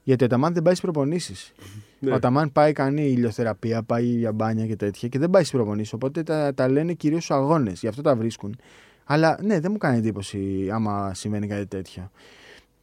[0.04, 1.54] Γιατί ο Ταμάν δεν πάει στις προπονήσεις.
[2.00, 2.14] Ναι.
[2.14, 5.94] Ο Ταμάν πάει, κάνει ηλιοθεραπεία, πάει για μπάνια και τέτοια και δεν πάει στις προπονήσεις.
[5.94, 7.80] Οπότε τα, τα λένε κυρίως στους αγώνες.
[7.80, 8.58] Γι' αυτό τα βρίσκουν.
[9.06, 12.12] Αλλά ναι, δεν μου κάνει εντύπωση άμα συμβαίνει κάτι τέτοιο.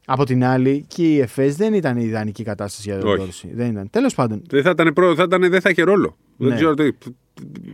[0.07, 3.19] Από την άλλη, και η ΕΦΕΣ δεν ήταν η ιδανική κατάσταση για τον Όχι.
[3.19, 3.51] Ντόρση.
[3.55, 3.91] Δεν ήταν.
[3.91, 6.17] Τέλος πάντων, Δεν θα ήταν, προ, θα, ήταν, δεν θα είχε ρόλο.
[6.37, 6.49] Ναι.
[6.49, 6.93] Δεν ξέρω τι.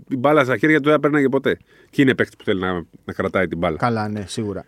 [0.08, 1.58] Την μπάλα στα χέρια του δεν θα παίρναγε ποτέ.
[1.90, 2.72] Και είναι παίκτη που θέλει να,
[3.04, 3.76] να κρατάει την μπάλα.
[3.76, 4.64] καλά, ναι, σίγουρα.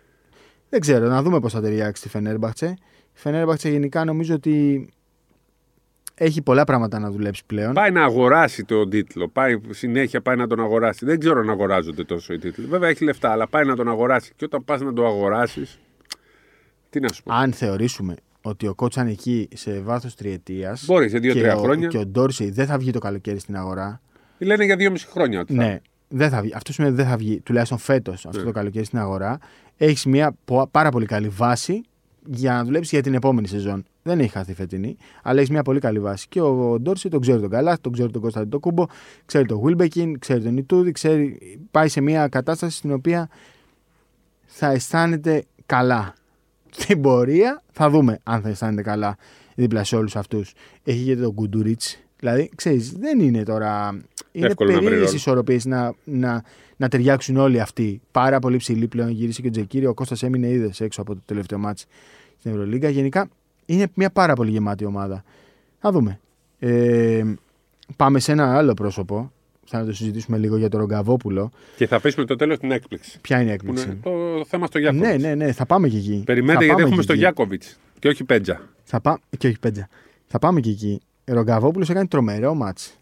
[0.69, 2.75] Δεν ξέρω, να δούμε πώς θα ταιριάξει τη Φενέρμπαχτσε.
[3.13, 4.87] Η Φενέρμπαχτσε γενικά νομίζω ότι
[6.23, 7.73] έχει πολλά πράγματα να δουλέψει πλέον.
[7.73, 9.27] Πάει να αγοράσει τον τίτλο.
[9.27, 11.05] Πάει, συνέχεια πάει να τον αγοράσει.
[11.05, 12.65] Δεν ξέρω αν αγοράζονται τόσο οι τίτλοι.
[12.65, 14.33] Βέβαια έχει λεφτά, αλλά πάει να τον αγοράσει.
[14.35, 15.79] Και όταν πας να τον αγοράσεις.
[16.89, 17.33] Τι να σου πω.
[17.33, 20.85] Αν θεωρήσουμε ότι ο Κότσαν εκεί σε βάθος τριετίας.
[20.85, 21.87] Μπορεί σε δύο-τρία χρόνια.
[21.87, 24.01] Και ο Ντόρσεϊ δεν θα βγει το καλοκαίρι στην αγορά.
[24.37, 25.63] Λένε για δύο μισή χρόνια ότι θα.
[25.63, 26.51] Ναι, δεν θα βγει.
[26.55, 28.45] Αυτό σημαίνει ότι δεν θα βγει τουλάχιστον φέτος αυτό Ναι.
[28.45, 29.37] το καλοκαίρι στην αγορά.
[29.77, 31.81] Έχεις μια πο- πάρα πολύ καλή βάση
[32.25, 33.83] για να δουλέψεις για την επόμενη σεζόν.
[34.03, 36.27] Δεν έχει χαθεί φετινή, αλλά έχεις μια πολύ καλή βάση.
[36.29, 38.85] Και ο Ντόρσεϊ τον ξέρει τον Καλά, τον ξέρει τον Κωνσταντινό Κούμπο,
[39.25, 41.37] ξέρει τον Βίλμπεκιν, ξέρει τον Ιτούδη, ξέρει...
[41.71, 43.29] πάει σε μια κατάσταση στην οποία
[44.45, 46.13] θα αισθάνεται καλά.
[46.69, 49.17] Στην πορεία θα δούμε αν θα αισθάνεται καλά
[49.55, 50.53] δίπλα σε όλους αυτούς.
[50.83, 51.97] Έχει και τον Κουντουρίτς.
[52.19, 54.01] Δηλαδή, ξέρεις, δεν είναι τώρα.
[54.31, 55.17] Είναι Εύκολο να βρει περίεργε ρόλο.
[55.17, 56.43] ισορροπίες να, να,
[56.77, 58.01] να ταιριάξουν όλοι αυτοί.
[58.11, 59.85] Πάρα πολύ ψηλή πλέον γύρισε και ο Τζεκίρι.
[59.85, 61.85] Ο Κώστας έμεινε είδε έξω από το τελευταίο μάτς
[62.41, 62.89] στην Ευρωλίγκα.
[62.89, 63.27] Γενικά
[63.65, 65.23] είναι μια πάρα πολύ γεμάτη ομάδα.
[65.79, 66.19] Θα δούμε.
[66.59, 67.23] Ε,
[67.95, 69.31] πάμε σε ένα άλλο πρόσωπο.
[69.65, 71.51] Θα το συζητήσουμε λίγο για τον Ρογκαβόπουλο.
[71.75, 73.19] Και θα αφήσουμε το τέλος την έκπληξη.
[73.21, 73.85] Ποια είναι η Που έκπληξη.
[73.85, 75.07] είναι το θέμα στο Γιάκοβιτς.
[75.21, 76.23] Ναι, ναι, ναι, θα πάμε και εκεί.
[76.25, 77.21] Περιμένετε Θα γιατί πάμε έχουμε και στο εκεί.
[77.21, 78.61] Γιάκοβιτς και όχι Πέντζα.
[78.83, 79.19] Θα πά...
[79.37, 79.87] Και όχι πέντζα.
[80.27, 81.01] Θα πάμε και εκεί.
[81.29, 82.97] Ο Ρογκαβόπουλος έκανε τρομερό μάτς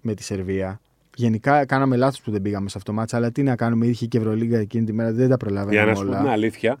[0.00, 0.80] με τη Σερβία.
[1.16, 4.06] Γενικά κάναμε λάθος που δεν πήγαμε σε αυτό το μάτς, αλλά τι να κάνουμε, είχε
[4.06, 6.18] και Ευρωλίγκα εκείνη τη μέρα, δεν τα Για προλάβαμε να σου πω όλα.
[6.18, 6.78] την αλήθεια,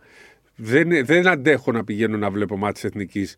[0.56, 3.36] δεν, δεν αντέχω να πηγαίνω να βλέπω μάτι εθνικής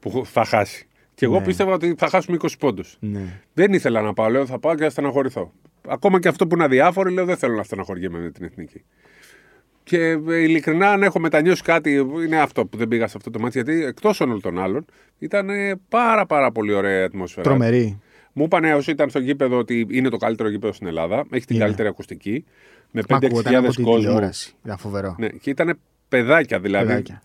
[0.00, 0.86] που θα χάσει.
[1.14, 1.44] Και εγώ Ναι.
[1.44, 2.96] πίστευα ότι θα χάσουμε 20 πόντους.
[3.00, 3.40] Ναι.
[3.54, 5.52] Δεν ήθελα να πάω, λέω θα πάω και θα στεναχωρηθώ.
[5.88, 8.84] Ακόμα και αυτό που είναι αδιάφορο, λέω δεν θέλω να στεναχωριέμαι με την εθνική.
[9.82, 9.98] Και
[10.28, 11.92] ε, ειλικρινά, αν έχω μετανιώσει κάτι,
[12.24, 13.62] είναι αυτό που δεν πήγα σε αυτό το μάτι.
[13.62, 14.84] Γιατί εκτός όλων των άλλων,
[15.18, 17.42] ήταν ε, πάρα πάρα πολύ ωραία η ατμόσφαιρα.
[17.42, 18.00] Τρομερή.
[18.32, 21.24] Μου είπανε όσοι ήταν στο γήπεδο ότι είναι το καλύτερο γήπεδο στην Ελλάδα.
[21.30, 21.64] Έχει την Είναι.
[21.64, 22.44] καλύτερη ακουστική.
[22.90, 23.98] Με Μα ακούγονταν από 5-6 την κόσμο.
[24.00, 24.54] τηλεόραση.
[24.64, 25.14] Ήταν φοβερό.
[25.18, 26.86] Ναι, και ήταν παιδάκια δηλαδή.
[26.86, 27.22] Παιδάκια.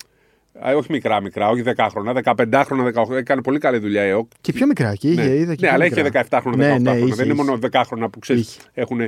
[0.67, 3.15] Α, όχι μικρά, μικρά, όχι 10 χρόνια, 15 χρόνια, 18.
[3.15, 4.28] Έκανε πολύ καλή δουλειά η ΕΟΚ.
[4.41, 6.02] Και πιο μικρά εκεί είχε, ναι, είδα και ναι πιο αλλά μικρά.
[6.02, 7.06] είχε 17 χρόνια, 18 Ναι, ναι, χρόνια.
[7.06, 7.44] είχε, δεν είναι είχε.
[7.44, 8.62] μόνο 10 χρόνια που ξέρεις, Είχε.
[8.74, 9.00] έχουν,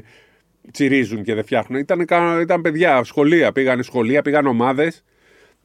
[0.71, 1.79] τσιρίζουν και δεν φτιάχνουν.
[1.79, 3.51] Ήταν, κα- ήταν παιδιά, σχολεία.
[3.51, 5.03] Πήγαν σχολεία, πήγαν ομάδες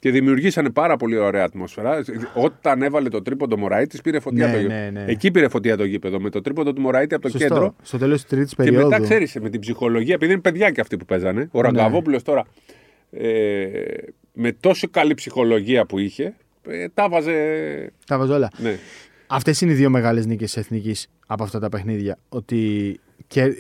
[0.01, 2.05] και δημιουργήσανε πάρα πολύ ωραία ατμόσφαιρα.
[2.35, 4.91] Όταν έβαλε το τρίποντο Μωραήτη, πήρε φωτιά Ναι, το ναι, γήπεδο.
[4.91, 5.05] ναι.
[5.13, 6.21] Εκεί πήρε φωτιά το γήπεδο.
[6.21, 7.47] Με το τρίποντο του Μωραήτη από το Σωστό.
[7.49, 7.75] κέντρο.
[7.83, 8.89] Στο τέλος της τρίτης Και περίοδου.
[8.89, 11.49] μετά ξέρεις με την ψυχολογία, επειδή είναι παιδιά και αυτοί που παίζανε.
[11.53, 12.45] Ο Ραγκαβόπουλος τώρα
[13.11, 13.71] ε,
[14.33, 16.35] με τόσο καλή ψυχολογία που είχε,
[16.69, 17.93] ε, τα βάζε.
[18.07, 18.51] Τα βάζω όλα.
[18.57, 18.79] Ναι.
[19.27, 22.19] Αυτές είναι οι δύο μεγάλες νίκες της Εθνικής από αυτά τα παιχνίδια.
[22.29, 23.51] Ότι κέρ...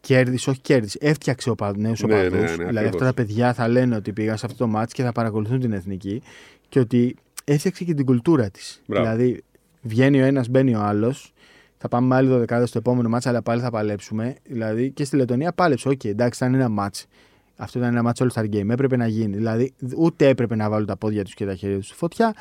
[0.00, 2.34] κέρδισε, όχι κέρδισε, έφτιαξε ο νέους Ναι, οπαδούς.
[2.36, 2.88] ναι, ναι, δηλαδή ακριβώς.
[2.94, 5.72] αυτά τα παιδιά θα λένε ότι πήγαν σε αυτό το ματς και θα παρακολουθούν την
[5.72, 6.22] Εθνική
[6.68, 8.82] και ότι έφτιαξε και την κουλτούρα της.
[8.86, 9.04] Μπράβο.
[9.04, 9.42] Δηλαδή
[9.82, 11.32] βγαίνει ο ένας, μπαίνει ο άλλος.
[11.78, 14.36] Θα πάμε με άλλη δωδεκάδα στο επόμενο ματς, αλλά πάλι θα παλέψουμε.
[14.44, 15.88] Δηλαδή και στη Λετωνία πάλεψε.
[15.88, 17.06] Οκ, εντάξει, ήταν ένα ματς.
[17.56, 18.68] Αυτό ήταν ένα μάτς All Star Game.
[18.70, 19.36] Έπρεπε να γίνει.
[19.36, 22.34] Δηλαδή ούτε έπρεπε να βάλουν τα πόδια τους και τα χέρια τους στη φωτιά,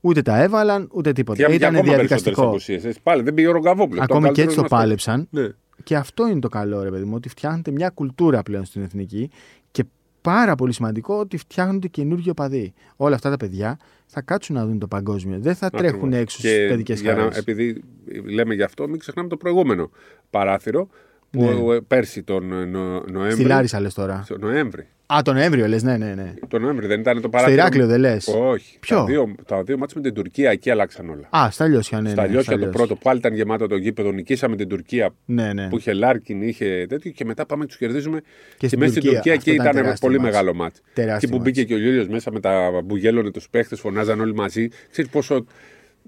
[0.00, 1.46] ούτε τα έβαλαν, ούτε τίποτα.
[1.46, 2.48] Και Ήταν ακόμα περισσότερες διαδικαστικό.
[2.48, 2.92] απουσίε.
[3.02, 4.00] Πάλι δεν πήγε ο Ραγκαβόπουλο.
[4.02, 5.28] Ακόμη και έτσι το πάλεψαν.
[5.30, 5.48] Ναι.
[5.82, 9.30] Και αυτό είναι το καλό, ρε παιδί μου, ότι φτιάχνετε μια κουλτούρα πλέον στην εθνική
[9.70, 9.84] και
[10.20, 12.72] πάρα πολύ σημαντικό ότι φτιάχνονται καινούργιοι οπαδοί.
[12.96, 15.38] Όλα αυτά τα παιδιά θα κάτσουν να δουν το παγκόσμιο.
[15.40, 16.20] Δεν θα τρέχουν Ακριβώς.
[16.20, 17.38] έξω Και στις παιδικές για να- χαρέ.
[17.38, 17.82] Επειδή
[18.24, 19.90] λέμε γι' αυτό, μην ξεχνάμε το προηγούμενο
[20.30, 20.88] παράθυρο.
[21.36, 21.74] Που Ναι.
[21.74, 23.32] ε, πέρσι τον ε, Νο- Νοέμβρη.
[23.32, 24.22] Στη Λάρισα λες τώρα.
[24.24, 24.86] Στο Νοέμβρη.
[25.14, 26.34] Α, τον Νοέμβριο λες, ναι, ναι, ναι.
[26.48, 27.56] Το Νοέμβρη δεν ήταν το Στο παράθυρο.
[27.60, 28.28] Ηράκλειο δεν λες.
[28.28, 28.78] Όχι.
[28.80, 31.28] Ποιο; Τα δύο, τα δύο μάτς με την Τουρκία εκεί αλλάξαν όλα.
[31.44, 32.08] Α, στα Λιώσια, ναι.
[32.08, 32.76] Στα ναι, Λιώσια το Λιώσια.
[32.76, 34.10] πρώτο πάλι ήταν γεμάτο το γήπεδο.
[34.12, 35.68] Νικήσαμε την Τουρκία Ναι, ναι.
[35.68, 38.20] που είχε Λάρκιν, είχε τέτοιο και μετά πάμε και τους κερδίζουμε.
[38.58, 39.20] Και, στην μέσα στην Τουρκία.
[39.20, 40.30] Τουρκία Αυτό εκεί ήταν ήταν τεράστιο πολύ μάτς.
[40.30, 40.80] μεγάλο ματς.
[40.92, 41.44] Τεράστιο Εκεί που μάτς.
[41.44, 44.68] μπήκε και ο Λίλιο μέσα με τα που γέλωνε τους παίχτες, φωνάζαν όλοι μαζί.
[44.90, 45.44] Ξέρεις πόσο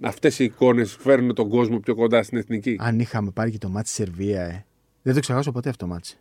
[0.01, 3.69] αυτές οι εικόνες φέρνουν τον κόσμο πιο κοντά στην εθνική; Αν είχαμε πάρει και το
[3.69, 4.65] ματς στη Σερβία, ε.
[5.03, 6.19] Δεν το ξεχάσω ποτέ αυτό το ματς.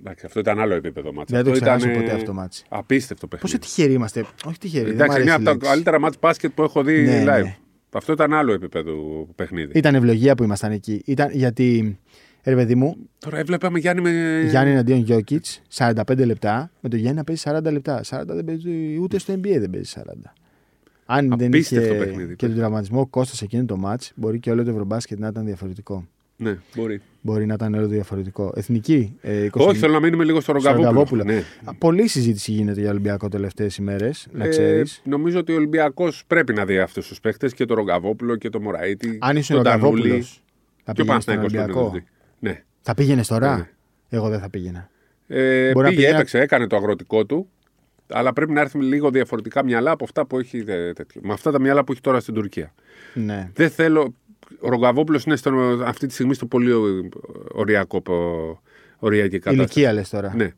[0.00, 1.34] Εντάξει, αυτό ήταν άλλο επίπεδο ματς.
[1.36, 2.64] Δεν το Αυτό ξεχάσω ήταν, ποτέ ε, αυτό το ματς.
[2.68, 3.56] Απίστευτο παιχνίδι.
[3.56, 4.24] Πόσο τυχεροί είμαστε.
[4.46, 4.84] Όχι τυχεροί.
[4.84, 5.68] δεν μ' Εντάξει, αρέσει είναι η από τα λέξη.
[5.68, 7.42] καλύτερα μάτς μπάσκετ που έχω δει Ναι, live.
[7.42, 7.56] ναι.
[7.92, 8.92] Αυτό ήταν άλλο επίπεδο
[9.34, 9.72] παιχνίδι.
[9.78, 11.02] Ήταν ευλογία που ήμασταν εκεί.
[11.06, 11.98] Ήταν γιατί,
[12.44, 14.42] ρε παιδί μου, Τώρα έβλεπαμε Γιάννη με.
[14.48, 18.00] Γιάννη εναντίον Γιόκιτς, 45 λεπτά, με το Γιάννη να παίζει 40 λεπτά.
[18.08, 20.02] 40 δεν παίζει, ούτε στο NBA δεν παίζει 40.
[21.06, 22.36] Αν δεν Απίστευτο είχε παιχνίδι.
[22.36, 26.06] και τον τραυματισμό Κώστας εκείνο το μάτς, μπορεί και όλο το Ευρωμπάσκετ να ήταν διαφορετικό.
[26.36, 27.00] Ναι, μπορεί.
[27.26, 28.52] Μπορεί να ήταν όλο διαφορετικό.
[28.56, 29.16] Εθνική.
[29.20, 30.86] Ε, 20 Όχι, θέλω να μείνουμε λίγο στο Ρογκαβόπουλο.
[30.88, 31.24] Ρογκαβόπουλο.
[31.24, 31.42] Ναι.
[31.64, 35.00] Α, Πολλή συζήτηση γίνεται για Ολυμπιακό τελευταίες ημέρες, να Ε, ξέρεις.
[35.04, 38.62] νομίζω ότι ο Ολυμπιακός πρέπει να δει αυτούς τους παίχτε και τον Ρογκαβόπουλο και τον
[38.62, 39.18] Μωραήτη.
[39.20, 39.90] Αν ήσουν ο τον Τανούλη.
[40.02, 40.42] Ρογκαβόπουλος,
[40.84, 41.90] θα Και ο πήγαινες στον Παναθηναϊκός πρέπει να Ολυμπιακό.
[41.90, 42.00] τους
[42.40, 42.48] δει.
[42.48, 42.62] Ναι.
[42.80, 43.68] Θα πήγαινες τώρα; Ναι.
[44.08, 44.90] Εγώ δεν θα πήγαινα.
[45.26, 47.48] Ε, Μπορεί να πήγε, πήγε να- έπαιξε, έκανε το αγροτικό του.
[48.08, 50.64] Αλλά πρέπει να έρθει με λίγο διαφορετικά μυαλά από αυτά που έχει.
[50.66, 51.20] ε, τέτοιο.
[51.24, 52.72] Με αυτά τα μυαλά που έχει τώρα στην Τουρκία.
[53.14, 53.50] Ναι.
[53.54, 54.14] Δεν θέλω.
[54.60, 56.74] Ο Ρογκαβόπουλος είναι στο, αυτή τη στιγμή στο πολύ ε,
[57.52, 58.62] οριακό πο-
[58.98, 59.72] οριακή κατάσταση.
[59.78, 60.32] Ηλικία λες τώρα.
[60.36, 60.52] Ναι.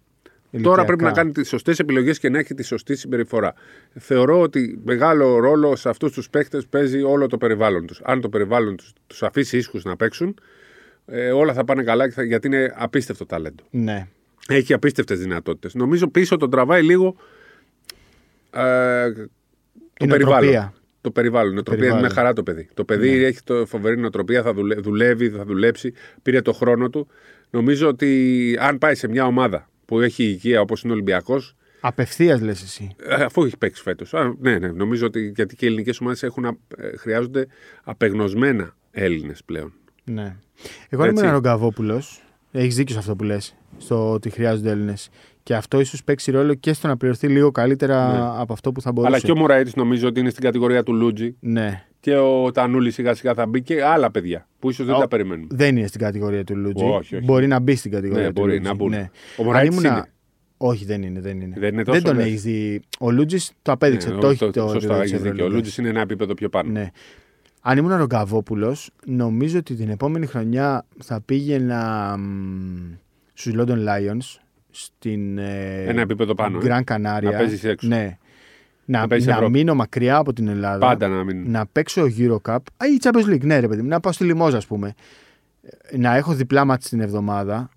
[0.51, 0.75] Ηλικιακά.
[0.77, 3.55] Τώρα πρέπει να κάνει τις σωστές επιλογές και να έχει τη σωστή συμπεριφορά.
[3.99, 8.01] Θεωρώ ότι μεγάλο ρόλο σε αυτούς τους παίχτε παίζει όλο το περιβάλλον τους.
[8.05, 10.37] Αν το περιβάλλον του τους αφήσει ίσχους να παίξουν,
[11.07, 13.65] ε, όλα θα πάνε καλά και θα- γιατί είναι απίστευτο ταλέντο.
[13.71, 14.07] Ναι.
[14.49, 15.75] Έχει απίστευτες δυνατότητες.
[15.75, 17.17] Νομίζω πίσω τον τραβάει λίγο
[18.51, 19.25] ε, το
[20.01, 20.73] Η περιβάλλον.
[20.99, 21.01] Νοοτροπία.
[21.01, 21.51] Το περιβάλλον.
[21.51, 22.15] Η νοοτροπία είναι περιβάλλον.
[22.17, 22.69] με χαρά το παιδί.
[22.75, 27.09] Το παιδί έχει το φοβερή νοοτροπία, θα δουλε- δουλεύει, θα δουλέψει, πήρε το χρόνο του.
[27.51, 32.41] Νομίζω ότι αν πάει σε μια ομάδα που έχει υγεία όπως είναι ο Ολυμπιακός, Απευθείας
[32.41, 32.95] λες εσύ.
[33.11, 34.13] αφού έχει παίξει φέτος.
[34.39, 36.31] Ναι, ναι, νομίζω ότι γιατί και οι ελληνικές ομάδες ε,
[36.99, 37.47] χρειάζονται
[37.85, 39.73] απεγνωσμένα Έλληνες πλέον.
[40.05, 40.37] Ναι.
[40.89, 41.35] Εγώ αν ήμουν Έτσι.
[41.35, 42.03] Ρογκαβόπουλο,
[42.53, 45.09] έχεις δίκιο σε αυτό που λες, στο ότι χρειάζονται Έλληνες.
[45.49, 48.41] Και αυτό ίσως παίξει ρόλο και στο να πληρωθεί λίγο καλύτερα Ναι.
[48.41, 49.13] από αυτό που θα μπορούσε.
[49.15, 51.85] Αλλά και ο Μωραήτη νομίζω ότι είναι στην κατηγορία του Λούτζι Ναι.
[52.01, 55.09] και ο Τανούλη σιγά σιγά θα μπει και άλλα παιδιά που ίσως δεν Ο- τα
[55.09, 55.47] περιμένουμε.
[55.51, 56.85] Δεν είναι στην κατηγορία του Λούτζι.
[56.85, 57.25] Όχι, όχι.
[57.25, 58.69] Μπορεί να μπει στην κατηγορία Ναι, του μπορεί Λούτζι.
[58.69, 58.91] να μπουν.
[58.91, 59.11] Ναι.
[59.37, 60.11] Ο Μωραήτης Αν ήμουνα- είναι.
[60.57, 61.21] Όχι, δεν είναι.
[61.21, 61.55] Δεν, είναι.
[61.59, 62.27] Δεν είναι τόσο, τον λες.
[62.27, 62.81] έχεις δει.
[63.01, 64.11] Ο Λούτζη το απέδειξε.
[64.11, 65.31] Ναι, το έχει το Σωστά, επίπεδο της έχεις δίκιο.
[65.31, 65.53] Ο Ευρωλίγκας.
[65.55, 66.71] Λούτζη είναι ένα επίπεδο πιο πάνω.
[66.71, 66.91] Ναι.
[67.61, 72.93] Αν ήμουν Ρογκαβόπουλος, νομίζω ότι την επόμενη χρονιά θα πήγαινα μ,
[73.35, 74.39] στους London Lions
[74.79, 76.59] στην ε, Ένα επίπεδο πάνω.
[76.59, 76.61] ε.
[76.65, 77.23] Grand Canaria.
[77.23, 77.87] Να παίζεις έξω.
[77.89, 78.19] Ναι.
[78.85, 79.53] Να, Να παίζεις να Ευρώπη.
[79.53, 80.79] μείνω μακριά από την Ελλάδα.
[80.87, 81.51] Πάντα να μην.
[81.51, 82.57] Να παίξω Eurocup.
[82.77, 83.89] Α, ή Champions League, ναι, ρε παιδί μου.
[83.89, 84.95] Να πάω στη Λιμόζα, ας πούμε.
[85.83, 87.71] Ε, Να έχω διπλά μάτς την εβδομάδα.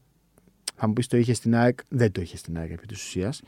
[0.76, 3.42] Θα μου πεις το είχες στην ΑΕΚ; Δεν το είχες στην ΑΕΚ επί της ουσίας.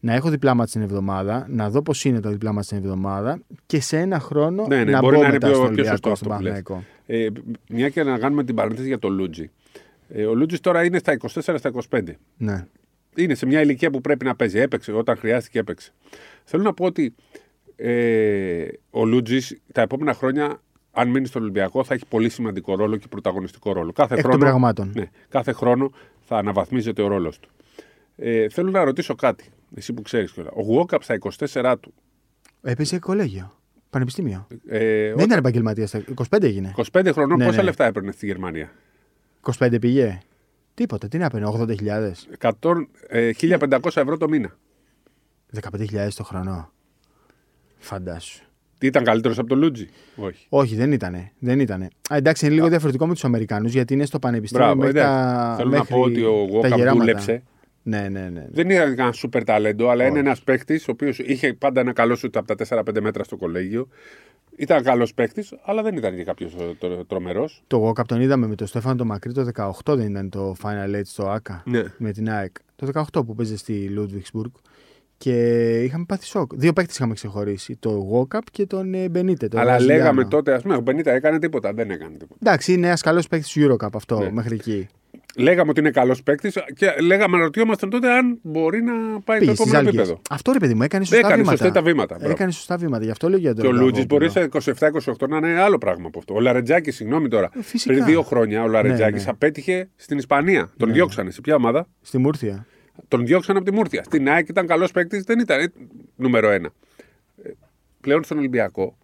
[0.00, 3.40] Να έχω διπλά μάτς την εβδομάδα, να δω πώς είναι τα διπλά μάτς την εβδομάδα
[3.66, 5.72] και σε ένα χρόνο Ναι, ναι, να μπορεί μπω να είναι μετά πιο- στο πιο
[5.72, 6.62] Ολυμπιακό, σωστό στον αυτό που λες.
[6.62, 6.84] Παναθηναϊκό.
[7.06, 9.50] Ε, μια και να κάνουμε την παρένθεση για τον Λούτζι.
[10.08, 12.02] Ε, ο Λούτζη τώρα είναι στα 24 στα 25.
[12.36, 12.66] Ναι.
[13.16, 14.58] Είναι σε μια ηλικία που πρέπει να παίζει.
[14.58, 15.92] Έπαιξε όταν χρειάστηκε, έπαιξε.
[16.44, 17.14] Θέλω να πω ότι
[17.76, 20.60] ε, ο Λούτζης τα επόμενα χρόνια,
[20.92, 23.92] αν μείνει στον Ολυμπιακό, θα έχει πολύ σημαντικό ρόλο και πρωταγωνιστικό ρόλο.
[23.92, 24.92] Κάθε Εκ των χρόνο, πραγμάτων.
[24.96, 27.48] ναι, κάθε χρόνο θα αναβαθμίζεται ο ρόλος του.
[28.16, 29.44] Ε, θέλω να ρωτήσω κάτι,
[29.76, 30.52] εσύ που ξέρεις κιόλας.
[30.56, 31.18] Ο Γουόκαπ στα
[31.52, 31.94] 24 του.
[32.62, 33.54] Έπαιζε κολέγιο.
[33.90, 34.46] Πανεπιστήμιο.
[34.68, 35.94] Ε, Δεν ήταν επαγγελματίας.
[35.94, 36.74] 25 έγινε.
[36.92, 37.62] 25 χρονών, Ναι, πόσα ναι.
[37.62, 38.70] λεφτά έπαιρνε στη Γερμανία;
[39.58, 40.18] 25 πήγε.
[40.76, 41.08] Τίποτα.
[41.08, 42.12] Τι να παίρνει, 80.000.
[42.60, 42.74] 100,
[43.08, 44.56] ε, 1500 ευρώ το μήνα.
[45.60, 46.72] 15.000 το χρόνο.
[47.78, 48.44] Φαντάσου.
[48.78, 50.46] Τι ήταν καλύτερος από τον Λούτζι; Όχι.
[50.48, 51.32] Όχι, δεν ήτανε.
[51.38, 51.88] Δεν ήτανε.
[52.12, 55.16] Α, εντάξει, είναι λίγο διαφορετικό με τους Αμερικανού γιατί είναι στο πανεπιστήμιο Μπράβο, μέχρι εντάξει.
[55.24, 55.54] τα.
[55.56, 56.98] Θέλω να μέχρι πω ότι ο τα Γουόκαπ γεράματα.
[56.98, 57.42] δούλεψε.
[57.82, 58.28] Ναι, ναι, ναι.
[58.28, 58.46] ναι.
[58.50, 60.26] Δεν είναι ένα σούπερ ταλέντο, αλλά είναι Όχι.
[60.26, 63.88] ένας παίκτης ο οποίος είχε πάντα ένα καλό σουτ από τα 4-5 μέτρα στο κολέγιο.
[64.58, 66.54] Ήταν καλός παίκτης, αλλά δεν ήταν και κάποιος
[67.06, 67.62] τρομερός.
[67.66, 69.46] Το Walkup τον είδαμε με τον Στέφανο το Μακρύ το
[69.84, 71.82] 18 δεν ήταν το Final Eight στο ΑΚΑ Ναι.
[71.98, 72.56] με την ΑΕΚ.
[72.76, 74.50] Το 18 που παίζει στη Ludwigsburg.
[75.18, 75.32] Και
[75.84, 76.54] είχαμε πάθει σοκ.
[76.54, 77.76] Δύο παίκτες είχαμε ξεχωρίσει.
[77.76, 79.48] Το Walkup και τον ε, Μπενίτε.
[79.48, 80.00] τον αλλά Βραζιλιάνο.
[80.02, 81.72] λέγαμε τότε, ας πούμε, ο Μπενίτα έκανε τίποτα.
[81.72, 82.38] Δεν έκανε τίποτα.
[82.42, 84.30] Εντάξει, είναι ένας καλός παίκτης του Eurocup αυτό Ναι.
[84.30, 84.88] μέχρι εκεί.
[85.38, 88.92] Λέγαμε ότι είναι καλός παίκτης και λέγαμε, αναρωτιόμασταν τότε αν μπορεί να
[89.24, 90.02] πάει Πήγε στο στις επόμενο Άλγες.
[90.02, 90.22] επίπεδο.
[90.30, 91.56] Αυτό ρε παιδί μου έκανε σωστά Έκανε βήματα.
[91.56, 92.14] σωστά τα βήματα.
[92.14, 92.32] μπράβο.
[92.32, 93.04] Έκανε σωστά βήματα.
[93.04, 94.50] Γι' αυτό λέω για τον Και ο Λούτζης Ρογκαβόπουλο.
[94.50, 94.74] μπορείς σε
[95.20, 96.34] 27-28 να είναι άλλο πράγμα από αυτό.
[96.34, 97.50] Ο Λαρετζάκης, συγγνώμη τώρα.
[97.58, 97.92] Ε, φυσικά.
[97.94, 99.30] Πριν δύο χρόνια ο Λαρετζάκης Ναι, ναι.
[99.30, 100.70] απέτυχε στην Ισπανία.
[100.76, 101.30] Τον διώξανε.
[101.30, 102.66] Σε ποια ομάδα; Στη Μούρθια.
[103.08, 104.02] Τον διώξαν από τη Μούρθια.
[104.04, 105.72] Στην ΑΕΚ ήταν καλός παίκτης, δεν ήταν ε,
[106.16, 106.70] νούμερο ένα.
[107.42, 107.50] Ε,
[108.00, 108.96] Πλέον στον Ολυμπιακό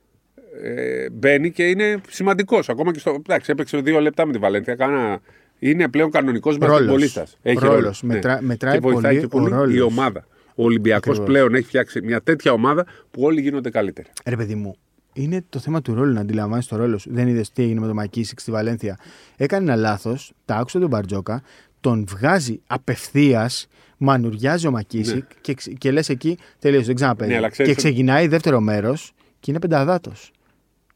[0.63, 2.69] ε, μπαίνει και είναι σημαντικός.
[2.69, 3.11] Ακόμα και στο.
[3.19, 4.75] Εντάξει, έπαιξε δύο λεπτά με τη Βαλένθια.
[4.75, 5.21] Κάνα,
[5.65, 7.27] είναι πλέον κανονικός μπασκετμπολίστα.
[7.43, 7.75] Έχει Ρόλος.
[7.81, 8.03] ρόλος.
[8.03, 8.15] Ναι.
[8.15, 9.75] Μετρά- μετράει και βοηθάει πολύ και ο πολύ ρόλος.
[9.75, 10.27] η ομάδα.
[10.55, 11.27] Ο Ολυμπιακός Ακριβώς.
[11.27, 14.09] πλέον έχει φτιάξει μια τέτοια ομάδα που όλοι γίνονται καλύτεροι.
[14.27, 14.77] Ρε παιδί μου,
[15.13, 17.11] είναι το θέμα του ρόλου να αντιλαμβάνεις το ρόλο σου.
[17.13, 18.99] Δεν είδες τι έγινε με τον Μακίσικ στη Βαλένθια.
[19.37, 21.43] Έκανε ένα λάθος, τα άκουσε τον Μπαρτζόκα,
[21.81, 27.31] τον βγάζει απευθείας, μανουριάζει ο Μακίσικ και, ξε- και λες εκεί τελείωσε, δεν ξαναπέζει.
[27.31, 30.31] Ναι, αλλά ξέρεις και ότι- ξεκινάει δεύτερο μέρος και είναι πενταδάτος.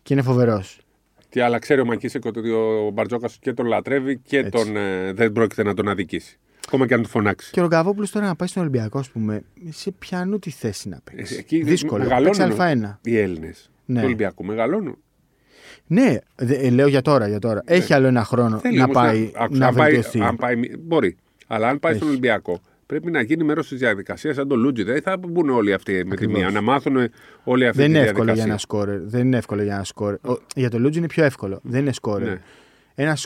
[0.03, 0.79] Και είναι φοβερός.
[1.37, 4.51] Και αλλά ξέρει ο Μακίσεκ ότι ο Μπαρτζόκας και τον λατρεύει και Έτσι.
[4.51, 6.39] τον, ε, δεν πρόκειται να τον αδικήσει.
[6.67, 7.51] Ακόμα και αν του φωνάξει.
[7.51, 10.99] Και ο Ρογκαβόπουλο τώρα να πάει στον Ολυμπιακό, ας πούμε, σε ποιανού τη θέση να
[11.05, 12.03] παίξει; Ε, εκεί Δύσκολο.
[12.03, 12.99] μεγαλώνουν Παίξει Α1.
[13.03, 13.99] Οι Έλληνες Ναι.
[13.99, 14.97] του Ολυμπιακού μεγαλώνουν.
[15.87, 17.29] Ναι, δε- ε, λέω για τώρα.
[17.29, 17.63] Για τώρα.
[17.67, 18.61] Έχει άλλο ένα χρόνο Ναι.
[18.61, 20.21] Θέλει να όμως πάει άκουσα, να αν πάει- βελτιωθεί.
[20.21, 21.17] αν πάει, μπορεί.
[21.47, 22.17] Αλλά αν πάει στον Έχει.
[22.17, 24.83] Ολυμπιακό, πρέπει να γίνει μέρος της διαδικασίας σαν το Λούτζι.
[24.83, 26.39] Δεν θα μπουν όλοι αυτοί με τη Ακριβώς.
[26.39, 26.51] μία.
[26.51, 26.97] Να μάθουν
[27.45, 28.35] όλοι αυτή Δεν τη είναι εύκολο διαδικασία.
[28.35, 29.01] για ένα σκόρερ.
[29.01, 30.19] Δεν είναι εύκολο για ένα σκόρερ.
[30.31, 31.61] Ο- Για το Λούτζι είναι πιο εύκολο.
[31.63, 32.29] Δεν είναι σκόρερ.
[32.29, 32.41] Ναι.
[32.95, 33.17] Ένα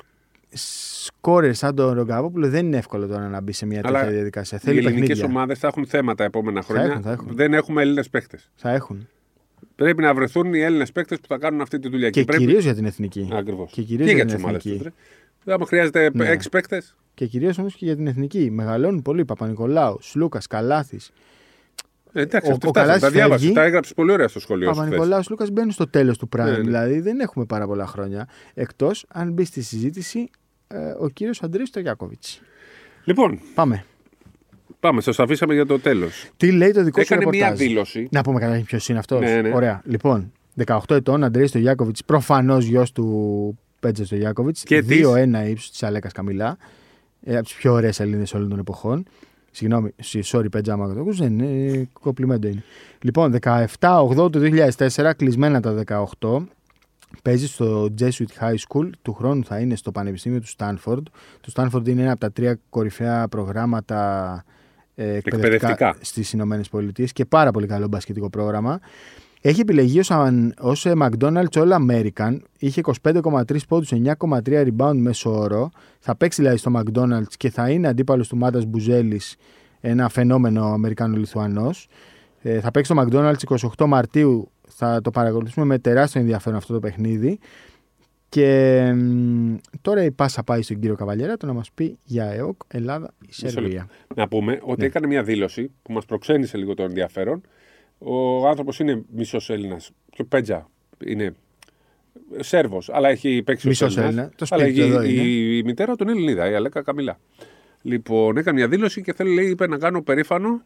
[0.52, 4.58] σκόρερ σαν τον Ρογκαβόπουλο δεν είναι εύκολο τώρα να μπει σε μια Αλλά τέτοια διαδικασία.
[4.62, 5.24] Οι Θέλει ελληνικές παιχνίδια.
[5.34, 6.84] ομάδες θα έχουν θέματα επόμενα χρόνια.
[6.90, 7.28] έχουν, θα έχουν.
[7.34, 8.50] Δεν έχουμε Έλληνες παίκτες.
[8.54, 9.08] Θα έχουν.
[9.76, 12.10] Πρέπει να βρεθούν οι Έλληνες παίκτες που θα κάνουν αυτή τη δουλειά.
[12.10, 12.44] Και πρέπει...
[12.44, 13.28] κυρίως για την εθνική.
[13.32, 13.70] Ακριβώς.
[13.72, 14.84] Και κυρίως και για για την τις ομάδες εθνική.
[14.84, 14.92] τους.
[15.46, 16.28] Άμα χρειάζεται Ναι.
[16.28, 16.94] έξι παίκτες.
[17.14, 18.50] Και κυρίως όμω και για την εθνική.
[18.50, 19.24] Μεγαλώνουν πολύ.
[19.24, 21.10] Παπα-Νικολάου, Λούκα, Καλάθης.
[22.12, 22.86] Εντάξει, Ο- αυτή ο φτάσαμε.
[22.92, 23.38] Καλάσης Τα διάβασε.
[23.40, 23.54] φεύγει.
[23.54, 24.72] Τα έγραψε πολύ ωραία στο σχολείο σου.
[24.74, 24.84] χθες.
[24.84, 26.44] Παπα-Νικολάου, Λούκα μπαίνουν στο τέλος του prime.
[26.44, 26.58] Ναι, ναι.
[26.60, 28.28] Δηλαδή δεν έχουμε πάρα πολλά χρόνια.
[28.54, 30.30] Εκτός αν μπει στη συζήτηση
[30.68, 32.22] ε, ο κύριος Αντρέου Στογιάκοβιτ.
[33.04, 33.84] Λοιπόν, Πάμε.
[34.80, 35.00] πάμε.
[35.00, 36.30] Σας αφήσαμε για το τέλος.
[36.36, 38.08] Τι λέει το δικό σου Έκανε μια ρεπορτάζ; δήλωση.
[38.10, 39.20] Να πούμε καταρχήν ποιος είναι αυτός.
[39.20, 39.54] Ναι, ναι.
[39.54, 39.82] Ωραία.
[39.84, 40.32] Λοιπόν,
[40.66, 44.56] 18 ετών, Αντρέη Στογιάκοβιτ, προφανώς γιος του Πέτζε Στογιάκοβιτ.
[44.64, 45.06] Και της.
[45.06, 46.56] 2-1 ύψου της Αλέκας Καμιλά.
[47.24, 49.04] Ε, από τις πιο ωραίες Ελληνίδε όλων των εποχών.
[49.50, 52.62] Συγγνώμη, σι- sorry, Πέτζα, άμα το ακούς, δεν είναι κοπλιμέντο είναι.
[53.00, 55.72] Λοιπόν, 17-8 του 2004, κλεισμένα τα
[56.20, 56.46] 18.
[57.22, 58.90] Παίζει στο Jesuit High School.
[59.02, 61.06] Του χρόνου θα είναι στο Πανεπιστήμιο του Στάνφορντ.
[61.40, 64.32] Το Στάνφορντ είναι ένα από τα τρία κορυφαία προγράμματα
[64.94, 65.96] ε, εκπαιδευτικά, Εκπαιδευτικά.
[66.00, 68.80] στις Ηνωμένες Πολιτείες και πάρα πολύ καλό μπασκετικό πρόγραμμα.
[69.40, 72.36] Έχει επιλεγεί ως, αν- ως ε, McDonald's All American.
[72.58, 75.70] Είχε 25,3 πόντους, 9,3 rebound μέσω όρο.
[75.98, 79.36] Θα παίξει δηλαδή στο McDonald's και θα είναι αντίπαλος του Μάτας Μπουζέλης,
[79.80, 81.88] ένα φαινόμενο Αμερικάνο-Λιθουανός.
[82.42, 84.50] Ε, θα παίξει στο McDonald's 28 Μαρτίου.
[84.68, 87.38] Θα το παρακολουθήσουμε με τεράστιο ενδιαφέρον αυτό το παιχνίδι.
[88.28, 93.10] Και μ, τώρα η πάσα πάει στον κύριο Καβαλιέρα να μας πει για ΕΟΚ, Ελλάδα,
[93.28, 93.88] η Σερβία.
[94.14, 94.86] Να πούμε ότι Ναι.
[94.86, 97.40] έκανε μια δήλωση που μας προξένησε λίγο το ενδιαφέρον.
[98.02, 99.90] Ο άνθρωπος είναι μισός Έλληνας.
[100.10, 100.68] Και ο Πέτζα
[101.04, 101.34] είναι
[102.38, 104.14] Σέρβος, αλλά έχει παίξει ως Μισός Έλληνας.
[104.16, 104.32] Έλληνα.
[104.36, 105.22] Το Αλλά σπίτι η, του εδώ είναι.
[105.22, 107.18] η, η μητέρα του είναι Ελληνίδα, η Αλέκα Καμιλά.
[107.82, 110.62] Λοιπόν, έκανε μια δήλωση και θέλει, λέει, είπε να κάνω περήφανο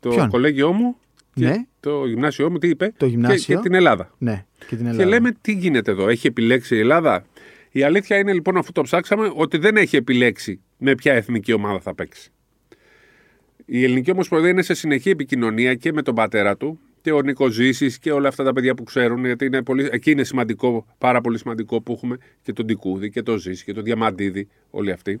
[0.00, 0.96] το Ποιον; κολέγιό μου,
[1.34, 1.56] και Ναι.
[1.80, 3.36] το γυμνάσιό μου, τι είπε, Το γυμνάσιο.
[3.46, 4.14] Και, και την Ελλάδα.
[4.18, 5.02] Ναι, και την Ελλάδα.
[5.02, 7.24] Και λέμε τι γίνεται εδώ, έχει επιλέξει η Ελλάδα;
[7.70, 11.80] Η αλήθεια είναι λοιπόν, αφού το ψάξαμε, ότι δεν έχει επιλέξει με ποια εθνική ομάδα
[11.80, 12.32] θα παίξει.
[13.74, 17.52] Η ελληνική ομοσπονδία είναι σε συνεχή επικοινωνία και με τον πατέρα του και ο Νίκος
[17.52, 21.20] Ζήσης και όλα αυτά τα παιδιά που ξέρουν, γιατί είναι πολύ, εκεί είναι σημαντικό, πάρα
[21.20, 25.20] πολύ σημαντικό που έχουμε και τον Τικούδη και τον Ζήση και τον Διαμαντίδη, όλοι αυτοί.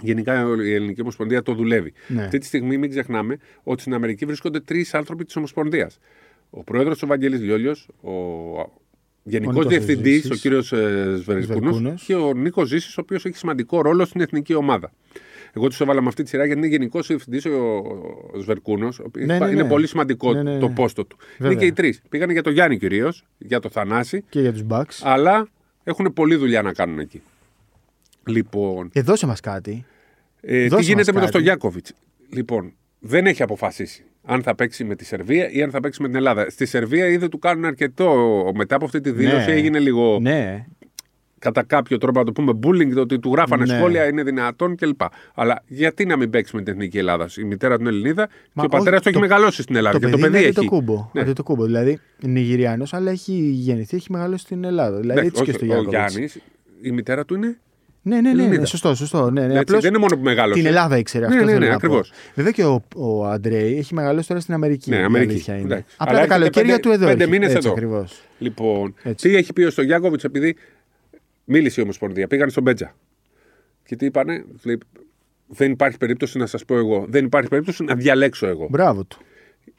[0.00, 1.92] Γενικά η Ελληνική Ομοσπονδία το δουλεύει.
[2.08, 2.22] Ναι.
[2.22, 5.98] Αυτή τη στιγμή μην ξεχνάμε ότι στην Αμερική βρίσκονται τρεις άνθρωποι της Ομοσπονδίας.
[6.50, 8.12] Ο πρόεδρος ο Βαγγέλης Λιόλιο, ο
[9.22, 10.30] γενικός Νίκος διευθυντής, Ζήσης.
[10.30, 12.04] ο κύριο Σβερκούνο Σβερκούνος.
[12.04, 14.92] και ο Νίκος Ζήσης, ο οποίος έχει σημαντικό ρόλο στην εθνική ομάδα.
[15.56, 17.82] Εγώ τους έβαλα με αυτή τη σειρά γιατί είναι γενικός διευθυντής ο
[18.40, 19.00] Σβερκούνος.
[19.18, 19.68] Ναι, ναι, είναι ναι.
[19.68, 20.58] πολύ σημαντικό Ναι, ναι, ναι.
[20.58, 21.16] το πόστο του.
[21.38, 21.52] Βέβαια.
[21.52, 22.02] Είναι και οι τρεις.
[22.08, 25.00] Πήγανε για τον Γιάννη κυρίως, για το Θανάση, Και για τους Bucks.
[25.02, 25.48] αλλά
[25.84, 27.22] έχουν πολλή δουλειά να κάνουν εκεί.
[28.26, 29.84] Λοιπόν, Ε, δώσε μας κάτι.
[30.40, 31.30] ε, τι Δώσε γίνεται μας με τον κάτι.
[31.32, 31.92] Στογιάκοβιτς;
[32.28, 36.06] Λοιπόν, δεν έχει αποφασίσει αν θα παίξει με τη Σερβία ή αν θα παίξει με
[36.08, 36.50] την Ελλάδα.
[36.50, 38.50] Στη Σερβία είδε του κάνουν αρκετό.
[38.54, 39.52] Μετά από αυτή τη δήλωση Ναι.
[39.56, 40.66] έγινε λίγο Ναι.
[41.42, 43.76] Κατά κάποιο τρόπο να το πούμε bullying, το ότι του γράφανε Ναι.
[43.76, 45.00] σχόλια, είναι δυνατόν κλπ.
[45.34, 48.62] Αλλά γιατί να μην παίξει με την εθνική Ελλάδα; Η μητέρα του είναι Ελληνίδα Μα
[48.62, 49.98] και ο πατέρας όχι, του έχει το- μεγαλώσει στην Ελλάδα.
[49.98, 50.54] Το και παιδί, το παιδί είναι έχει.
[50.54, 51.10] το κούμπο.
[51.12, 51.22] Ναι.
[51.22, 51.32] Ναι.
[51.32, 51.64] το κούμπο.
[51.64, 55.00] Δηλαδή είναι Νιγηριάνος, αλλά έχει γεννηθεί, έχει μεγαλώσει στην Ελλάδα.
[55.00, 56.12] Δηλαδή Εντάξει, έτσι και όχι, στο ο Γιάκοβιτς.
[56.12, 56.38] Γιάννης,
[56.82, 57.56] η μητέρα του είναι.
[58.04, 58.64] Ναι, ναι, ναι, ναι, Ελληνίδα.
[58.64, 59.30] σωστό, σωστό.
[59.30, 59.46] Ναι, ναι.
[59.46, 60.58] Έτσι, Απλώς δεν είναι μόνο που μεγάλωσε.
[60.58, 61.44] την Ελλάδα ήξερε Ναι, αυτό.
[61.44, 61.86] ναι, θέλω ναι, να πω.
[61.86, 62.12] ακριβώς.
[62.34, 64.90] Βέβαια και ο, ο Αντρέη έχει μεγαλώσει τώρα στην Αμερική.
[64.90, 65.30] Ναι, η Αμερική.
[65.32, 65.64] αλήθεια είναι.
[65.64, 65.84] Εντάξει.
[65.96, 67.06] Απλά Αλλά τα έρχεται καλοκαίρια πέντε- του εδώ.
[67.06, 67.32] πέντε έχει.
[67.32, 67.70] μήνες Έτσι εδώ.
[67.70, 68.20] ακριβώς.
[68.38, 69.28] Λοιπόν, Έτσι.
[69.28, 70.56] τι έχει πει ο Στογιάκοβιτ επειδή
[71.52, 72.96] μίλησε η Ομοσπονδία, πήγαν στον Μπέτζα.
[73.84, 74.78] Και τι είπανε, λέει,
[75.46, 77.04] δεν υπάρχει περίπτωση να σας πω εγώ.
[77.08, 78.66] Δεν υπάρχει περίπτωση να διαλέξω εγώ.
[78.70, 79.18] Μπράβο του.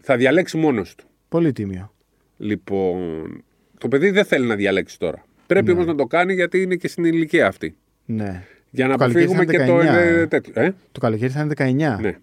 [0.02, 1.06] Θα διαλέξει μόνος του.
[1.30, 1.94] Πολύ τίμιο.
[2.38, 3.44] Λοιπόν,
[3.78, 5.26] το παιδί δεν θέλει να διαλέξει τώρα.
[5.48, 7.76] Πρέπει όμως να το κάνει γιατί είναι και στην ηλικία αυτή.
[8.06, 8.44] Ναι.
[8.70, 10.28] Για να Το καλοκαίρι αποφύγουμε θα και είναι το 19, ε, ε.
[10.28, 10.54] τέτοιο.
[10.56, 11.98] Ε; Το καλοκαίρι θα είναι 19.
[12.02, 12.18] Ναι.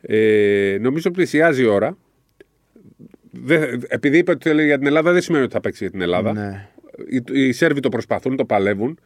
[0.00, 1.96] Ε, νομίζω πλησιάζει η ώρα.
[3.30, 6.00] Δεν- επειδή είπε ότι θέλει για την Ελλάδα, δεν σημαίνει ότι θα παίξει για την
[6.00, 6.32] Ελλάδα.
[6.32, 6.68] Ναι.
[7.08, 8.98] Οι, οι Σέρβοι το προσπαθούν, το παλεύουν.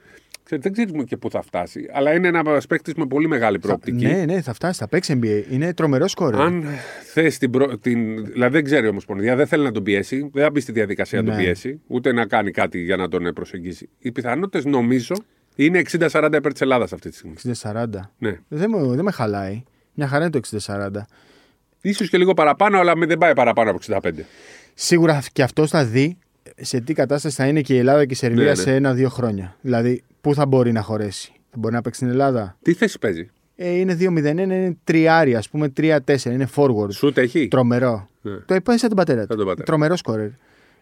[0.45, 1.89] Ξέρετε, δεν ξέρουμε και πού θα φτάσει.
[1.93, 4.07] Αλλά είναι ένα παίκτης με πολύ μεγάλη προοπτική.
[4.07, 5.43] Ναι, ναι, θα φτάσει, θα παίξει NBA.
[5.53, 6.41] Είναι τρομερό σκόρερ.
[6.41, 6.65] Αν
[7.13, 7.79] θες την, προ...
[7.79, 8.25] την.
[8.27, 11.19] Δηλαδή δεν ξέρει όμω Ομοσπονδία, δεν θέλει να τον πιέσει, δεν θα μπει στη διαδικασία
[11.23, 11.43] να τον Ναι.
[11.43, 13.89] πιέσει, ούτε να κάνει κάτι για να τον ε, προσεγγίσει.
[13.99, 15.15] Οι πιθανότητες νομίζω
[15.55, 17.35] είναι 60-40 υπέρ της Ελλάδας αυτή τη στιγμή.
[17.63, 17.87] 60-40.
[18.19, 18.39] Ναι.
[18.49, 19.63] Δεν, μου- δεν με χαλάει.
[19.95, 20.89] Μια χαρά είναι το 60-40.
[21.95, 24.11] σω και λίγο παραπάνω, αλλά δεν πάει παραπάνω από 65.
[24.75, 26.19] Σίγουρα και αυτός θα δει
[26.61, 28.55] σε τι κατάσταση θα είναι και η Ελλάδα και η Σερβία Ναι, ναι.
[28.55, 29.57] σε ένα-δύο χρόνια.
[29.61, 33.31] Δηλαδή, πού θα μπορεί να χωρέσει; Θα μπορεί να παίξει στην Ελλάδα; Τι θέση παίζει;
[33.57, 34.07] Ε, είναι 2-0,
[34.39, 36.93] είναι τριάρι, ας πούμε 3-4, είναι forward.
[36.93, 38.09] Σούτ έχει; Τρομερό.
[38.23, 38.37] Ναι.
[38.37, 39.27] Το είπα σαν τον πατέρα του.
[39.29, 39.65] Σαν τον πατέρα.
[39.67, 40.29] Τρομερό σκόρερ.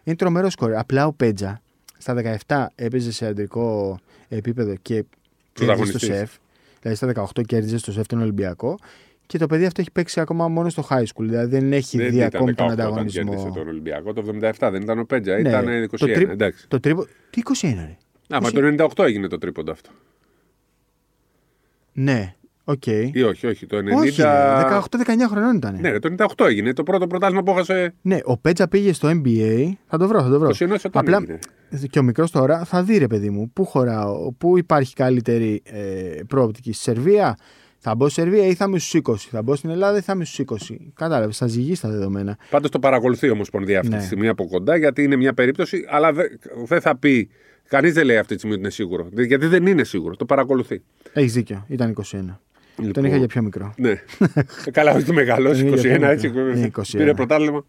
[0.03, 0.77] Είναι τρομερό σκόρερ.
[0.77, 1.61] Απλά ο Πέτζα
[1.97, 5.05] στα 17 έπαιζε σε αντρικό επίπεδο και κέρδιζε
[5.53, 6.01] στο Πρωταγωνιστής.
[6.17, 6.31] ΣΕΦ.
[6.81, 8.79] Δηλαδή στα 18 κέρδιζε στο ΣΕΦ τον Ολυμπιακό.
[9.27, 11.23] Και το παιδί αυτό έχει παίξει ακόμα μόνο στο high school.
[11.23, 13.23] Δηλαδή δεν έχει Δεν δει ήταν ακόμη 18 τον όταν ανταγωνισμό.
[13.23, 14.13] κέρδισε τον Ολυμπιακό.
[14.13, 15.87] Το 77 δεν ήταν ο Πέτζα, Ναι, ήταν 21.
[15.99, 16.67] το τρί- Εντάξει.
[16.67, 17.05] Το τρίπο.
[17.29, 17.97] Τι 21 είναι.
[18.35, 18.61] Α, μα το
[18.95, 19.89] 98 έγινε το τρίποντο αυτό.
[21.93, 22.85] Ναι, οκ.
[22.85, 23.65] Ή όχι, όχι.
[23.65, 23.81] Το 90.
[23.97, 25.77] Όχι, ρε, 18-19 χρονών ήταν.
[25.79, 26.73] Ναι, ρε, το 98 έγινε.
[26.73, 27.93] Το πρώτο πρωτάθλημα που έχασε.
[28.01, 29.71] Ναι, ο Πέτζα πήγε στο NBA.
[29.87, 30.49] Θα το βρω, θα το βρω.
[30.49, 31.39] 21 όταν Απλά έγινε.
[31.89, 35.79] και ο μικρός τώρα θα δει, ρε παιδί μου, πού χωράω, πού υπάρχει καλύτερη ε,
[36.27, 36.73] προοπτική.
[36.73, 37.37] Στη Σερβία,
[37.79, 39.15] θα μπω στη Σερβία ή θα είμαι στους 20.
[39.29, 40.77] Θα μπω στην Ελλάδα ή θα είμαι στους 20.
[40.93, 42.37] Κατάλαβες, θα ζυγείς τα δεδομένα.
[42.49, 43.97] Πάντως το παρακολουθεί η Ομοσπονδία αυτή Ναι.
[43.97, 46.27] τη στιγμή από κοντά γιατί είναι μια περίπτωση, αλλά δε-
[46.65, 47.29] δεν θα πει.
[47.69, 49.09] Κανείς δεν λέει αυτή τη στιγμή ότι είναι σίγουρο.
[49.27, 50.15] Γιατί δεν είναι σίγουρο.
[50.15, 50.81] Το παρακολουθεί.
[51.13, 52.39] Έχεις δίκιο, ήταν 21.
[52.77, 53.73] Τον Λοιπόν, είχα για πιο μικρό.
[53.77, 53.93] Ναι.
[54.71, 55.59] Καλά, όχι μεγάλος.
[55.59, 56.27] Είναι για 21 πιο έτσι.
[56.27, 56.43] μικρό.
[56.43, 56.81] Ναι, 21.
[56.91, 57.65] Πήρε πρωτάθλημα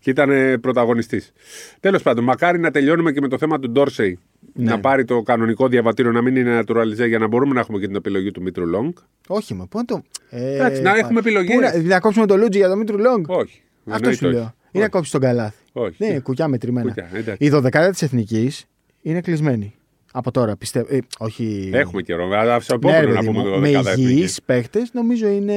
[0.00, 1.32] και ήταν πρωταγωνιστής.
[1.80, 4.18] Τέλος πάντων, μακάρι να τελειώνουμε και με το θέμα του Ντόρσεϊ.
[4.54, 4.70] Ναι.
[4.70, 7.86] Να πάρει το κανονικό διαβατήριο, να μην είναι naturalizé για να μπορούμε να έχουμε και
[7.86, 8.98] την επιλογή του Μήτρου Λόγκ.
[9.26, 10.02] Όχι, μα πού να το.
[10.30, 11.54] Ε, Εντάξει, να έχουμε επιλογές.
[11.54, 13.62] πού Να, να κόψουμε το Λούντζη για το Μήτρου Λόγκ; Όχι.
[13.84, 14.34] Αυτό εννοείται σου όχι.
[14.34, 14.54] λέω.
[14.70, 14.88] Ή να Όχι.
[14.90, 15.56] κόψεις τον Καλάθη.
[15.72, 15.94] Όχι.
[15.98, 16.86] Δεν είναι κουκιά μετρημένα.
[16.88, 17.44] Κουκιά, εντάξει.
[17.44, 18.66] Η δωδεκάδα της εθνικής
[19.02, 19.74] είναι κλεισμένη.
[20.12, 20.94] Από τώρα πιστεύω.
[20.94, 21.70] Ε, όχι.
[21.74, 22.30] Έχουμε καιρό.
[22.32, 25.28] Αλλά στο Ναι, ρε επόμενο να παιδί πούμε μου, το με 10 υγιείς παίχτες νομίζω
[25.28, 25.54] είναι.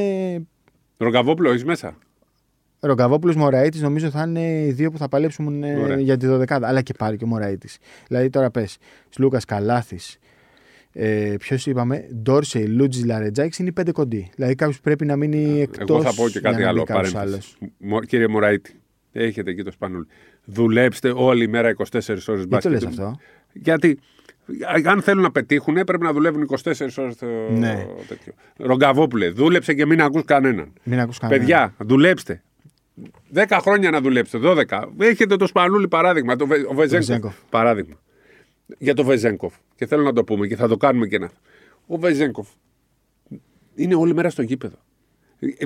[0.98, 1.98] Ρογκαβόπουλο, έχεις μέσα;
[2.80, 6.00] Ρογκαβόπουλος Μωραήτης νομίζω θα είναι οι δύο που θα παλέψουν ε, Ωραία.
[6.00, 6.68] για τη δωδεκάδα.
[6.68, 7.78] Αλλά και πάλι και ο Μωραήτης.
[8.08, 8.78] Δηλαδή τώρα πες.
[9.10, 10.18] Σλούκα Καλάθης.
[10.94, 14.30] Ε, Ποιος είπαμε, Ντόρσεϊ, Λούτζι, Λαρετζάκης είναι οι πέντε κοντοί.
[14.36, 15.94] Δηλαδή κάποιος πρέπει να μείνει εκτό.
[15.94, 17.56] Εγώ θα πω και κάτι άλλο παρένθεση.
[17.78, 18.80] Μο- Κύριε Μωραήτη,
[19.12, 20.06] έχετε εκεί το σπανούλι.
[20.46, 22.62] Δουλέψτε όλη η μέρα 24 ώρες Γιατί μπάσκετ.
[22.64, 23.16] το λες αυτό;
[23.54, 24.00] Γιατί α-
[24.86, 27.86] αν θέλουν να πετύχουν, πρέπει να δουλεύουν 24 ώρες το Ναι.
[28.08, 28.34] τέτοιο.
[28.58, 30.74] Ρογκαβόπουλε, δούλεψε και μην ακούς κανέναν.
[30.84, 31.40] Μην ακούς κανένα.
[31.40, 32.44] Παιδιά, δουλέψτε.
[33.34, 34.90] 10 χρόνια να δουλέψετε, 12.
[34.98, 37.08] Έχετε το Σπανούλι παράδειγμα, το Βε, ο Βεζέγκοφ.
[37.08, 37.36] Βεζέγκοφ.
[37.50, 37.96] Παράδειγμα.
[38.78, 39.54] Για το Βεζέγκοφ.
[39.76, 41.30] Και θέλω να το πούμε και θα το κάνουμε και ένα.
[41.88, 42.48] Ο Βεζέγκοφ
[43.76, 44.76] είναι όλη μέρα στο γήπεδο.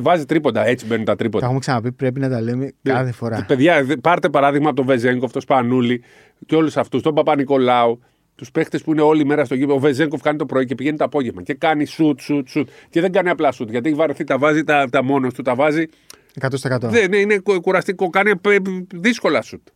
[0.02, 1.44] Βάζει τρίποντα, έτσι μπαίνουν τα Τα τρίποντα.
[1.46, 3.38] έχουμε ξαναπεί, πρέπει να τα λέμε κάθε φορά.
[3.38, 3.44] Ναι.
[3.46, 6.04] Παιδιά, δε- πάρτε παράδειγμα από τον Βεζέγκοφ, τον Σπανούλη
[6.46, 8.00] και όλους αυτούς, τον Παπα-Νικολάου,
[8.36, 9.74] τους παίχτες που είναι όλη μέρα στο γήπεδο.
[9.76, 12.70] Ο Βεζέγκοφ κάνει το πρωί και πηγαίνει το απόγευμα και κάνει σουτ, σουτ, σουτ.
[12.90, 15.56] Και δεν κάνει απλά σουτ γιατί έχει βαρεθεί, τα βάζει τα, τα μόνος του, τα
[15.56, 15.86] βάζει.
[16.42, 16.78] 100%.
[16.82, 19.68] Δεν είναι, είναι κου- κουραστικό, κάνει πε- δύσκολα σουτ.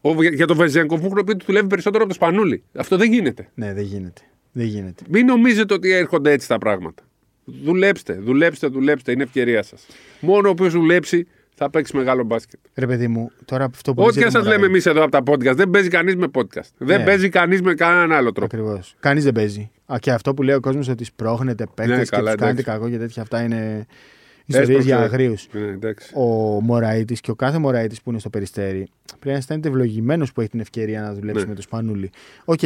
[0.00, 2.62] Ο, για τον Βεζέγκοφ μου έχουν πει ότι δουλεύει περισσότερο από το Σπανούλη.
[2.74, 3.48] Αυτό δεν γίνεται.
[3.54, 4.20] Ναι, δεν γίνεται.
[4.52, 5.02] Δεν γίνεται.
[5.08, 7.02] Μην νομίζετε ότι έρχονται έτσι τα πράγματα.
[7.44, 9.12] Δουλέψτε, δουλέψτε, δουλέψτε.
[9.12, 9.86] Είναι ευκαιρία σας.
[10.20, 11.26] Μόνο ο οποίος δουλέψει
[11.62, 12.58] θα παίξεις μεγάλο μπάσκετ.
[12.74, 15.54] Ρε παιδί μου, τώρα αυτό που Ό,τι και σας λέμε εμείς εδώ από τα podcast,
[15.56, 16.70] δεν παίζει κανείς με podcast.
[16.78, 17.04] Δεν Ναι.
[17.04, 18.56] παίζει κανείς με κανέναν άλλο τρόπο.
[18.56, 18.94] Ακριβώς.
[19.00, 19.70] Κανείς δεν παίζει.
[19.86, 22.60] Α, και αυτό που λέει ο κόσμος ότι σπρώχνετε παίκτες Ναι, και καλά, τους κάνετε
[22.60, 22.78] εντάξει.
[22.78, 23.86] κακό και τέτοια αυτά είναι
[24.44, 24.86] ιστορίες Έσπρωξε.
[24.88, 25.48] για αγρίους.
[25.52, 26.12] Ναι, εντάξει.
[26.14, 26.24] Ο
[26.60, 30.50] Μωραήτης και ο κάθε Μωραήτης που είναι στο Περιστέρι πρέπει να αισθάνεται ευλογημένος που έχει
[30.50, 31.48] την ευκαιρία να δουλέψει Ναι.
[31.48, 32.10] με το Σπανούλι.
[32.44, 32.60] Οκ,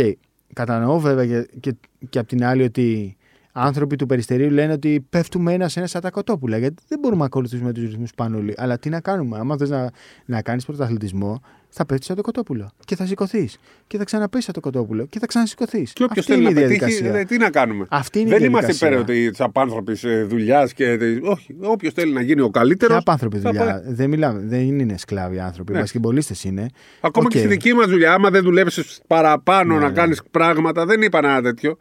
[0.53, 1.75] κατανοώ βέβαια και, και,
[2.09, 3.17] και απ' την άλλη ότι
[3.57, 6.59] άνθρωποι του Περιστερίου λένε ότι πέφτουμε ένα-ένα σαν τα κοτόπουλα.
[6.59, 8.55] Γιατί δεν μπορούμε να ακολουθήσουμε τους ρυθμούς Σπανούλη.
[8.57, 9.91] Αλλά τι να κάνουμε, άμα θες να,
[10.25, 12.71] να κάνεις πρωταθλητισμό, θα πέφτεις σαν το κοτόπουλο.
[12.85, 13.59] Και θα σηκωθείς.
[13.87, 15.07] Και θα ξαναπέσεις σαν το κοτόπουλο.
[15.07, 15.93] Και θα ξανασηκωθείς.
[15.93, 17.21] Και όποιος Αυτή θέλει είναι να η πετύχει, διαδικασία.
[17.21, 17.87] ε, τι να κάνουμε.
[17.91, 19.01] Αυτή είναι η δεν είμαστε διαδικασία.
[19.01, 20.99] υπέρ ότι της απάνθρωπης δουλειάς και.
[21.23, 21.57] Όχι.
[21.61, 22.93] Όποιος θέλει να γίνει ο καλύτερος.
[22.93, 23.83] Ποια απάνθρωπη δουλειά.
[23.87, 24.41] Δεν μιλάμε.
[24.45, 25.73] Δεν είναι σκλάβοι άνθρωποι.
[25.73, 25.79] Ναι.
[25.79, 26.67] Οι μπασκεμπολίστες είναι.
[27.01, 27.33] Ακόμα Οκ.
[27.33, 29.95] και στη δική μας δουλειά, άμα δεν δουλέψεις παραπάνω Ναι, να ναι.
[29.95, 31.77] κάνεις πράγματα, δεν είπα ένα τέτοιο.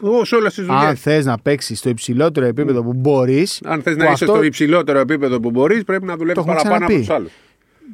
[0.00, 0.84] Όσο όλες τις δουλειές.
[0.84, 3.60] Αν θες να παίξεις στο υψηλότερο επίπεδο που μπορείς.
[3.64, 6.84] Αν θες να είσαι στο υψηλότερο επίπεδο που μπορείς, πρέπει να δουλεύεις Το έχουμε παραπάνω
[6.84, 7.06] από ξαναπεί.
[7.06, 7.32] τους άλλους.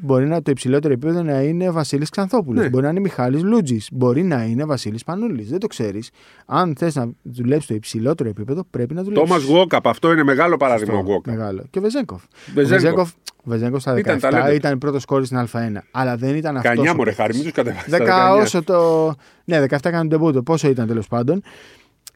[0.03, 2.63] Μπορεί να το υψηλότερο επίπεδο να είναι Βασίλης Ξανθόπουλος.
[2.63, 2.69] Ναι.
[2.69, 3.89] Μπορεί να είναι Μιχάλης Λούτζης.
[3.93, 5.49] Μπορεί να είναι Βασίλης Πανούλης.
[5.51, 6.11] Δεν το ξέρεις.
[6.47, 9.29] Αν θες να δουλέψεις στο υψηλότερο επίπεδο, πρέπει να δουλέψεις.
[9.29, 11.35] Τόμας Γουόκαπ, αυτό είναι μεγάλο παράδειγμα ο Γουόκαπ.
[11.37, 11.65] Μεγάλο.
[11.71, 12.23] Και ο Βεζέγκοφ.
[12.55, 12.69] Βεζέγκοφ.
[12.69, 14.79] Ο Βεζέγκοφ, ο Βεζέγκοφ στα 17 Ήταν ήταν, ταλέντος.
[14.79, 15.83] πρώτος κόρης στην Α1.
[15.91, 16.73] Αλλά δεν ήταν αυτός.
[16.73, 17.93] 19 μωρέ, χάρη, μην τους κατεβάσεις.
[17.93, 19.15] 10 όσο το.
[19.45, 20.43] Ναι, 17 έκανε τον τεμπούτο.
[20.43, 21.43] Πόσο ήταν τέλος πάντων.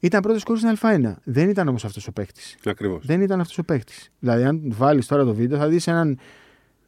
[0.05, 1.15] Ήταν πρώτος κόρη στην Α1.
[1.25, 2.57] Δεν ήταν όμως αυτός ο παίκτης.
[2.67, 3.07] Ακριβώς.
[3.07, 4.11] Δεν ήταν αυτός ο παίκτης.
[4.19, 6.19] Δηλαδή, αν βάλεις τώρα το βίντεο, θα δεις έναν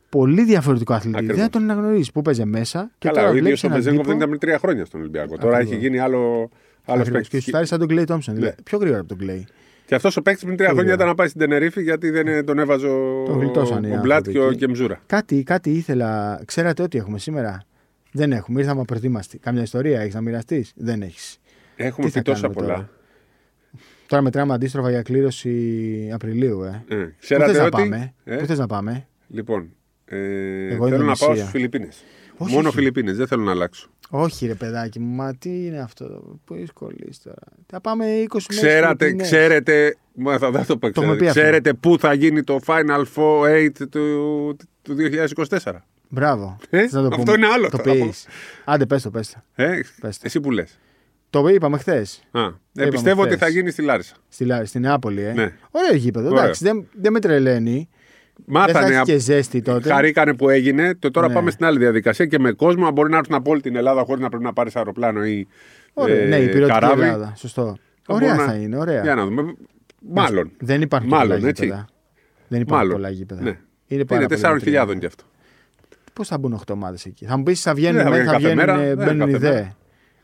[0.08, 1.16] πολύ διαφορετικό αθλητή.
[1.16, 1.36] Ακριβώς.
[1.36, 2.90] Δεν θα τον αναγνωρίζεις που παίζει μέσα.
[2.98, 4.84] Και Καλά, τώρα ο ίδιος βλέπεις ο έναν Βεζέγκοφ τύπο- δεν ήταν πριν τρία χρόνια
[4.84, 5.36] στον Ολυμπιακό.
[5.38, 5.74] Τώρα Ακριβώς.
[5.76, 7.08] έχει γίνει άλλο, άλλο Ακριβώς.
[7.10, 7.28] παίκτης.
[7.28, 8.34] Και ο Σουτάρη σαν τον Κλέι Τόμψον.
[8.34, 8.40] Ναι.
[8.40, 9.46] Δηλαδή, πιο γρήγορα από τον Κλέι.
[9.86, 11.06] Και αυτός ο παίκτης πριν τρία Πολύ χρόνια ωραία.
[11.06, 14.16] ήταν να πάει στην Τενερίφη γιατί δεν τον έβαζε ο, Τον γλιτώσανε οι ο Μπλατ
[14.16, 14.56] άνθρωποι και ο εκεί.
[14.58, 15.00] Κεμζούρα.
[15.06, 16.40] Κάτι, κάτι ήθελα.
[16.44, 17.62] Ξέρατε ότι έχουμε σήμερα;
[18.12, 18.60] Δεν έχουμε.
[18.60, 19.38] Ήρθαμε απροετοίμαστοι.
[19.38, 21.38] Καμιά ιστορία έχεις να μοιραστείς; Δεν έχεις.
[21.76, 22.88] Έχουμε Τι θα πει τόσα κάνουμε πολλά.
[24.06, 26.84] Τώρα; Τώρα μετράμε αντίστροφα για κλήρωση Απριλίου, ε.
[26.88, 27.76] Ε, Πού ξέρατε θες να ότι.
[27.76, 29.68] πάμε; Ε, Πού θες να πάμε; Λοιπόν,
[30.04, 31.26] Ε, Εγώ θέλω να Ινδονησία.
[31.26, 32.04] πάω στι Φιλιππίνες.
[32.36, 32.76] Όχι, Μόνο όχι.
[32.76, 33.88] Φιλιππίνες, δεν θέλω να αλλάξω.
[34.10, 36.04] Όχι, ρε παιδάκι μου, μα τι είναι αυτό.
[36.44, 36.72] Πού είσαι
[37.24, 37.36] τώρα.
[37.66, 39.26] Θα πάμε 20 μέρες Ξέρατε, Φιλιππίνες.
[39.30, 39.96] ξέρετε.
[40.14, 40.90] Μα θα δεν το πω.
[40.92, 41.40] Το έχουμε Ξέρετε, πει αυτό.
[41.40, 45.84] ξέρετε πού θα γίνει το Final Four 8 του, του 2024.
[46.08, 46.56] Μπράβο.
[46.70, 47.32] Ε, Θες να το αυτό πούμε.
[47.36, 47.92] είναι άλλο Το τώρα.
[48.06, 48.26] πεις.
[48.64, 49.62] Άντε, πες το, πες το.
[49.62, 50.22] Ε, Πες το.
[50.26, 50.78] εσύ που λες.
[51.30, 52.22] Το είπαμε χθες.
[52.30, 52.40] Α,
[52.76, 53.40] ε, πιστεύω ότι χθες.
[53.42, 54.14] θα γίνει στη Λάρισα.
[54.28, 55.32] Στη, Λα- στη Νεάπολη, ε.
[55.32, 55.52] Ναι.
[55.70, 56.28] Ωραίο γήπεδο.
[56.28, 56.42] Ωραίο.
[56.42, 57.88] Εντάξει, δεν, δεν με τρελαίνει.
[58.34, 58.86] δεν θα Μάθανε.
[58.86, 59.88] έχεις απ- και ζέστη τότε.
[59.92, 60.94] Χαρήκανε που έγινε.
[60.94, 61.34] Το τώρα Ναι.
[61.34, 62.86] πάμε στην άλλη διαδικασία και με κόσμο.
[62.86, 65.46] Αν μπορεί να έρθουν από όλη την Ελλάδα χωρίς να πρέπει να πάρεις αεροπλάνο ή
[65.94, 67.02] Ωραία, ε, ναι, η πυρωτική καράβι.
[67.02, 67.32] Ελλάδα.
[67.36, 67.76] Σωστό.
[68.02, 69.02] Θα Ωραία μπορούν θα να- είναι, ωραία.
[69.02, 69.54] Για να δούμε.
[70.08, 70.50] Μάλλον.
[70.58, 71.64] Δεν υπάρχουν Μάλλον, πολλά έτσι.
[71.64, 71.86] γήπεδα.
[72.48, 73.00] Δεν υπάρχουν Μάλλον.
[73.02, 73.42] πολλά γήπεδα.
[73.42, 73.58] Ναι.
[73.86, 74.98] Είναι, πάρα Είναι πολύ 4.000 μικρή.
[74.98, 75.24] κι αυτό.
[76.12, 78.26] Πώς θα μπουν 8 ομάδες εκεί; Θα μου πεις θα βγαίνουν, Δεν θα μεν, βγαίνει
[78.26, 79.72] θα κάθε βγαίνουν, μέρα, ε, δεν μπαίνουν κάθε ιδέε.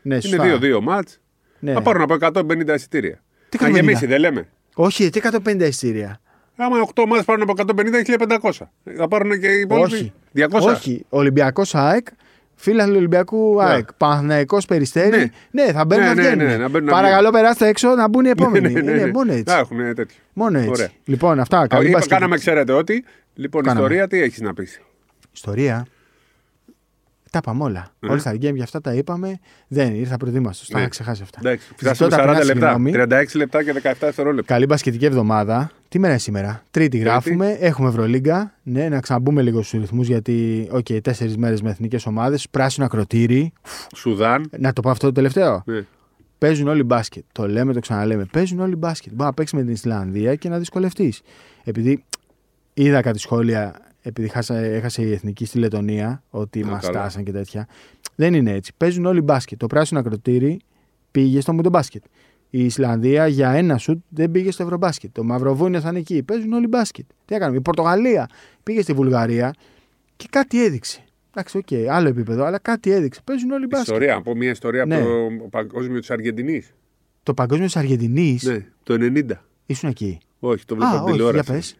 [0.03, 0.21] Μέρα.
[0.23, 0.77] Ναι, Είναι σωστά.
[0.77, 1.19] 2-2 μάτς.
[1.59, 1.73] Ναι.
[1.73, 3.21] Θα πάρουν από 150 εισιτήρια.
[3.49, 3.73] Τι Να 150?
[3.73, 4.47] γεμίσει, δεν λέμε.
[4.75, 6.19] Όχι, τι 150 εισιτήρια;
[6.55, 8.01] Άμα 8 ομάδε πάρουν από 150 είναι
[8.41, 8.51] 1500.
[8.97, 9.93] Θα πάρουν και οι υπόλοιποι.
[9.93, 10.13] Όχι.
[10.35, 10.59] 200.
[10.61, 11.05] Όχι.
[11.09, 12.07] Ολυμπιακός ΑΕΚ,
[12.55, 13.63] φίλαθλοι Ολυμπιακού Ναι.
[13.63, 13.93] ΑΕΚ.
[13.93, 15.17] Παναθυναϊκό περιστέρι.
[15.17, 15.63] Ναι.
[15.63, 15.71] Ναι.
[15.71, 16.45] θα μπαίνουν Ναι, να ναι, βγαίνουν.
[16.45, 18.71] ναι, να μπαίνουν να Παρακαλώ, περάστε έξω να μπουν οι επόμενοι.
[18.73, 18.99] Ναι, ναι, ναι.
[19.01, 19.43] Είναι μόνο έτσι.
[19.53, 20.17] Να έχουν τέτοιο.
[20.33, 20.69] Μόνο έτσι.
[20.69, 20.89] Ωραία.
[21.05, 21.59] Λοιπόν, αυτά.
[21.59, 22.13] Α, Καλή είπα, μπασκετ.
[22.13, 23.03] κάναμε, ξέρετε ότι.
[23.33, 23.81] Λοιπόν, Κάναμε.
[23.85, 24.81] ιστορία τι έχεις να πεις.
[25.33, 25.85] Ιστορία.
[27.33, 27.87] Τα είπαμε όλα.
[27.99, 28.13] Ναι.
[28.13, 29.39] All Star Game για αυτά τα είπαμε.
[29.67, 30.65] Δεν ήρθα προετοίμαστο.
[30.67, 30.79] Τα Ναι.
[30.79, 31.39] είχα ξεχάσει αυτά.
[31.41, 32.67] Εντάξει, Ζητώ φτάσαμε ταπεινά 40 λεπτά.
[32.69, 32.91] συγγνώμη.
[32.91, 34.53] 36 λεπτά και 17 δευτερόλεπτα.
[34.53, 35.71] Καλή μπασκετική εβδομάδα.
[35.89, 37.57] Τι μέρα είναι σήμερα; Τρίτη γράφουμε.
[37.59, 38.53] Έχουμε Ευρωλίγκα.
[38.63, 42.49] Ναι, να ξαναμπούμε λίγο στους ρυθμούς γιατί, ok, okay, τέσσερις μέρες με εθνικές ομάδες.
[42.49, 43.53] Πράσινο Ακρωτήρι.
[43.95, 44.49] Σουδάν.
[44.57, 45.63] Να το πω αυτό το τελευταίο.
[45.65, 45.81] Ναι.
[46.37, 47.23] Παίζουν όλοι μπάσκετ.
[47.31, 48.25] Το λέμε, το ξαναλέμε.
[48.31, 49.13] Παίζουν όλοι μπάσκετ.
[49.13, 51.21] Μπορεί να παίξεις με την Ισλανδία και να δυσκολευτείς.
[51.63, 52.03] Επειδή
[52.73, 53.75] είδα κάτι σχόλια,
[54.05, 56.93] επειδή χάσα, έχασε η εθνική στη Λετωνία, ότι Α, μα καλά.
[56.93, 57.67] φτάσαν και τέτοια.
[58.15, 58.71] Δεν είναι έτσι.
[58.77, 59.59] Παίζουν όλοι μπάσκετ.
[59.59, 60.59] Το Πράσινο Ακρωτήρι
[61.11, 62.03] πήγε στο Μουντομπάσκετ.
[62.49, 65.11] Η Ισλανδία για ένα σουτ δεν πήγε στο Ευρωμπάσκετ.
[65.13, 66.23] Το Μαυροβούνιο θα είναι εκεί.
[66.23, 67.05] Παίζουν όλοι μπάσκετ.
[67.25, 67.57] Τι έκαναμε.
[67.57, 68.29] Η Πορτογαλία
[68.63, 69.53] πήγε στη Βουλγαρία
[70.15, 71.03] και κάτι έδειξε.
[71.35, 73.21] Εντάξει, οκ, άλλο επίπεδο, αλλά κάτι έδειξε.
[73.23, 73.87] Παίζουν όλοι μπάσκετ.
[73.87, 74.15] Ιστορία.
[74.15, 74.95] Να πω μια ιστορία Ναι.
[74.95, 75.05] από
[75.41, 76.73] το παγκόσμιο της Αργεντινής.
[77.23, 79.43] Το παγκόσμιο της Αργεντινής; Ναι, το 90.
[79.65, 80.17] ήσουν εκεί.
[80.39, 81.43] Όχι, το βλέπω Α, από όχι, τηλεόραση.
[81.45, 81.77] για πες.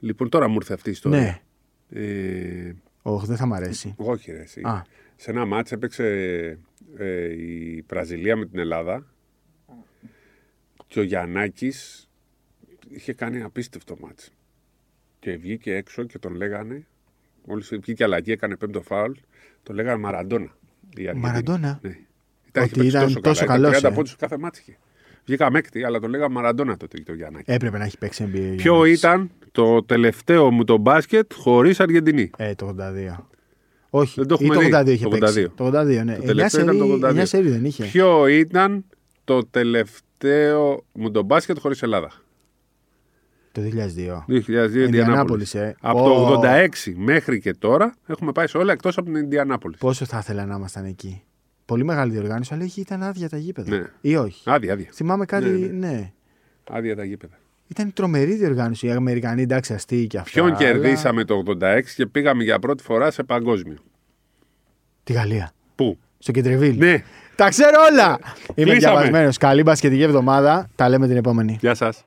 [0.00, 1.18] Λοιπόν, τώρα μου ήρθε αυτή η ιστορία.
[1.20, 1.40] Ναι.
[1.90, 2.72] Ε,
[3.02, 3.94] Όχι, δεν θα μ' αρέσει.
[3.96, 4.60] όχι, ρε, εσύ.
[4.64, 4.82] Α.
[5.16, 6.06] Σε ένα μάτς έπαιξε
[6.96, 9.06] ε, η Βραζιλία με την Ελλάδα
[10.86, 12.08] και ο Γιαννάκης
[12.88, 14.32] είχε κάνει απίστευτο μάτς.
[15.18, 16.86] Και βγήκε έξω και τον λέγανε,
[17.44, 19.12] μόλις βγήκε αλλαγή, έκανε πέμπτο φάουλ,
[19.62, 20.44] τον λέγανε Μαραντόνα.
[20.96, 21.20] η Αργεντινή.
[21.20, 21.96] Μαραντόνα; Ναι.
[22.48, 23.62] Ήταν, Ότι είχε παίξει ήταν τόσο, τόσο καλά.
[23.62, 23.96] καλός, Ήταν 30 ε.
[23.96, 24.76] πόντους κάθε μάτς είχε.
[25.24, 27.50] Βγήκα έκτη, αλλά το λέγαμε Μαραντόνα τότε το Γιαννάκη.
[27.52, 28.38] Έπρεπε να έχει παίξει NBA.
[28.40, 32.30] για Ποιο να- ήταν το τελευταίο μου το μπάσκετ χωρίς Αργεντινή.
[32.36, 33.16] Ε, το 82.
[33.90, 34.90] Όχι, Δεν το ή έχουμε το δει.
[34.90, 35.46] 82 είχε Το παίξει.
[35.50, 35.54] 82.
[35.56, 36.16] Το 82, ναι.
[36.16, 37.20] Το 9 τελευταίο ήταν το σερί, 82.
[37.20, 37.84] 9 σερί δεν είχε.
[37.84, 38.84] Ποιο ήταν
[39.24, 42.10] το τελευταίο μου το μπάσκετ χωρίς Ελλάδα;
[43.52, 44.24] Το 2002.
[44.26, 45.54] 2002 Ιντιανάπολης, Ιντιανάπολης.
[45.54, 45.76] ε.
[45.80, 46.28] Από Ω.
[46.40, 49.76] το 86 μέχρι και τώρα έχουμε πάει σε όλα εκτός από την Ιντιανάπολη.
[49.78, 51.22] Πόσο θα ήθελα να ήμασταν εκεί.
[51.64, 53.76] Πολύ μεγάλη διοργάνωση, αλλά είχε- ήταν άδεια τα γήπεδα.
[53.76, 53.84] Ναι.
[54.00, 54.42] Ή όχι.
[54.50, 54.88] Άδεια, άδεια.
[54.92, 55.46] Θυμάμαι κάτι.
[55.48, 56.12] Ναι, Ναι, ναι.
[56.70, 57.38] Άδεια τα γήπεδα.
[57.68, 58.86] Ήταν τρομερή διοργάνωση.
[58.86, 60.30] Οι Αμερικανοί εντάξει αστείοι και αυτά.
[60.30, 63.76] Ποιον αλλά- κερδίσαμε το 86 και πήγαμε για πρώτη φορά σε παγκόσμιο.
[65.04, 65.52] Τη Γαλλία.
[65.74, 66.76] Πού; Στο Κεντρεβίλ.
[66.78, 67.02] Ναι.
[67.36, 68.18] Τα ξέρω όλα!
[68.54, 68.78] Είμαι Κλείσαμε.
[68.78, 69.36] διαβασμένος.
[69.38, 70.68] Καλή μπασκετική εβδομάδα.
[70.74, 71.56] Τα λέμε την επόμενη.
[71.60, 72.04] Γεια σας.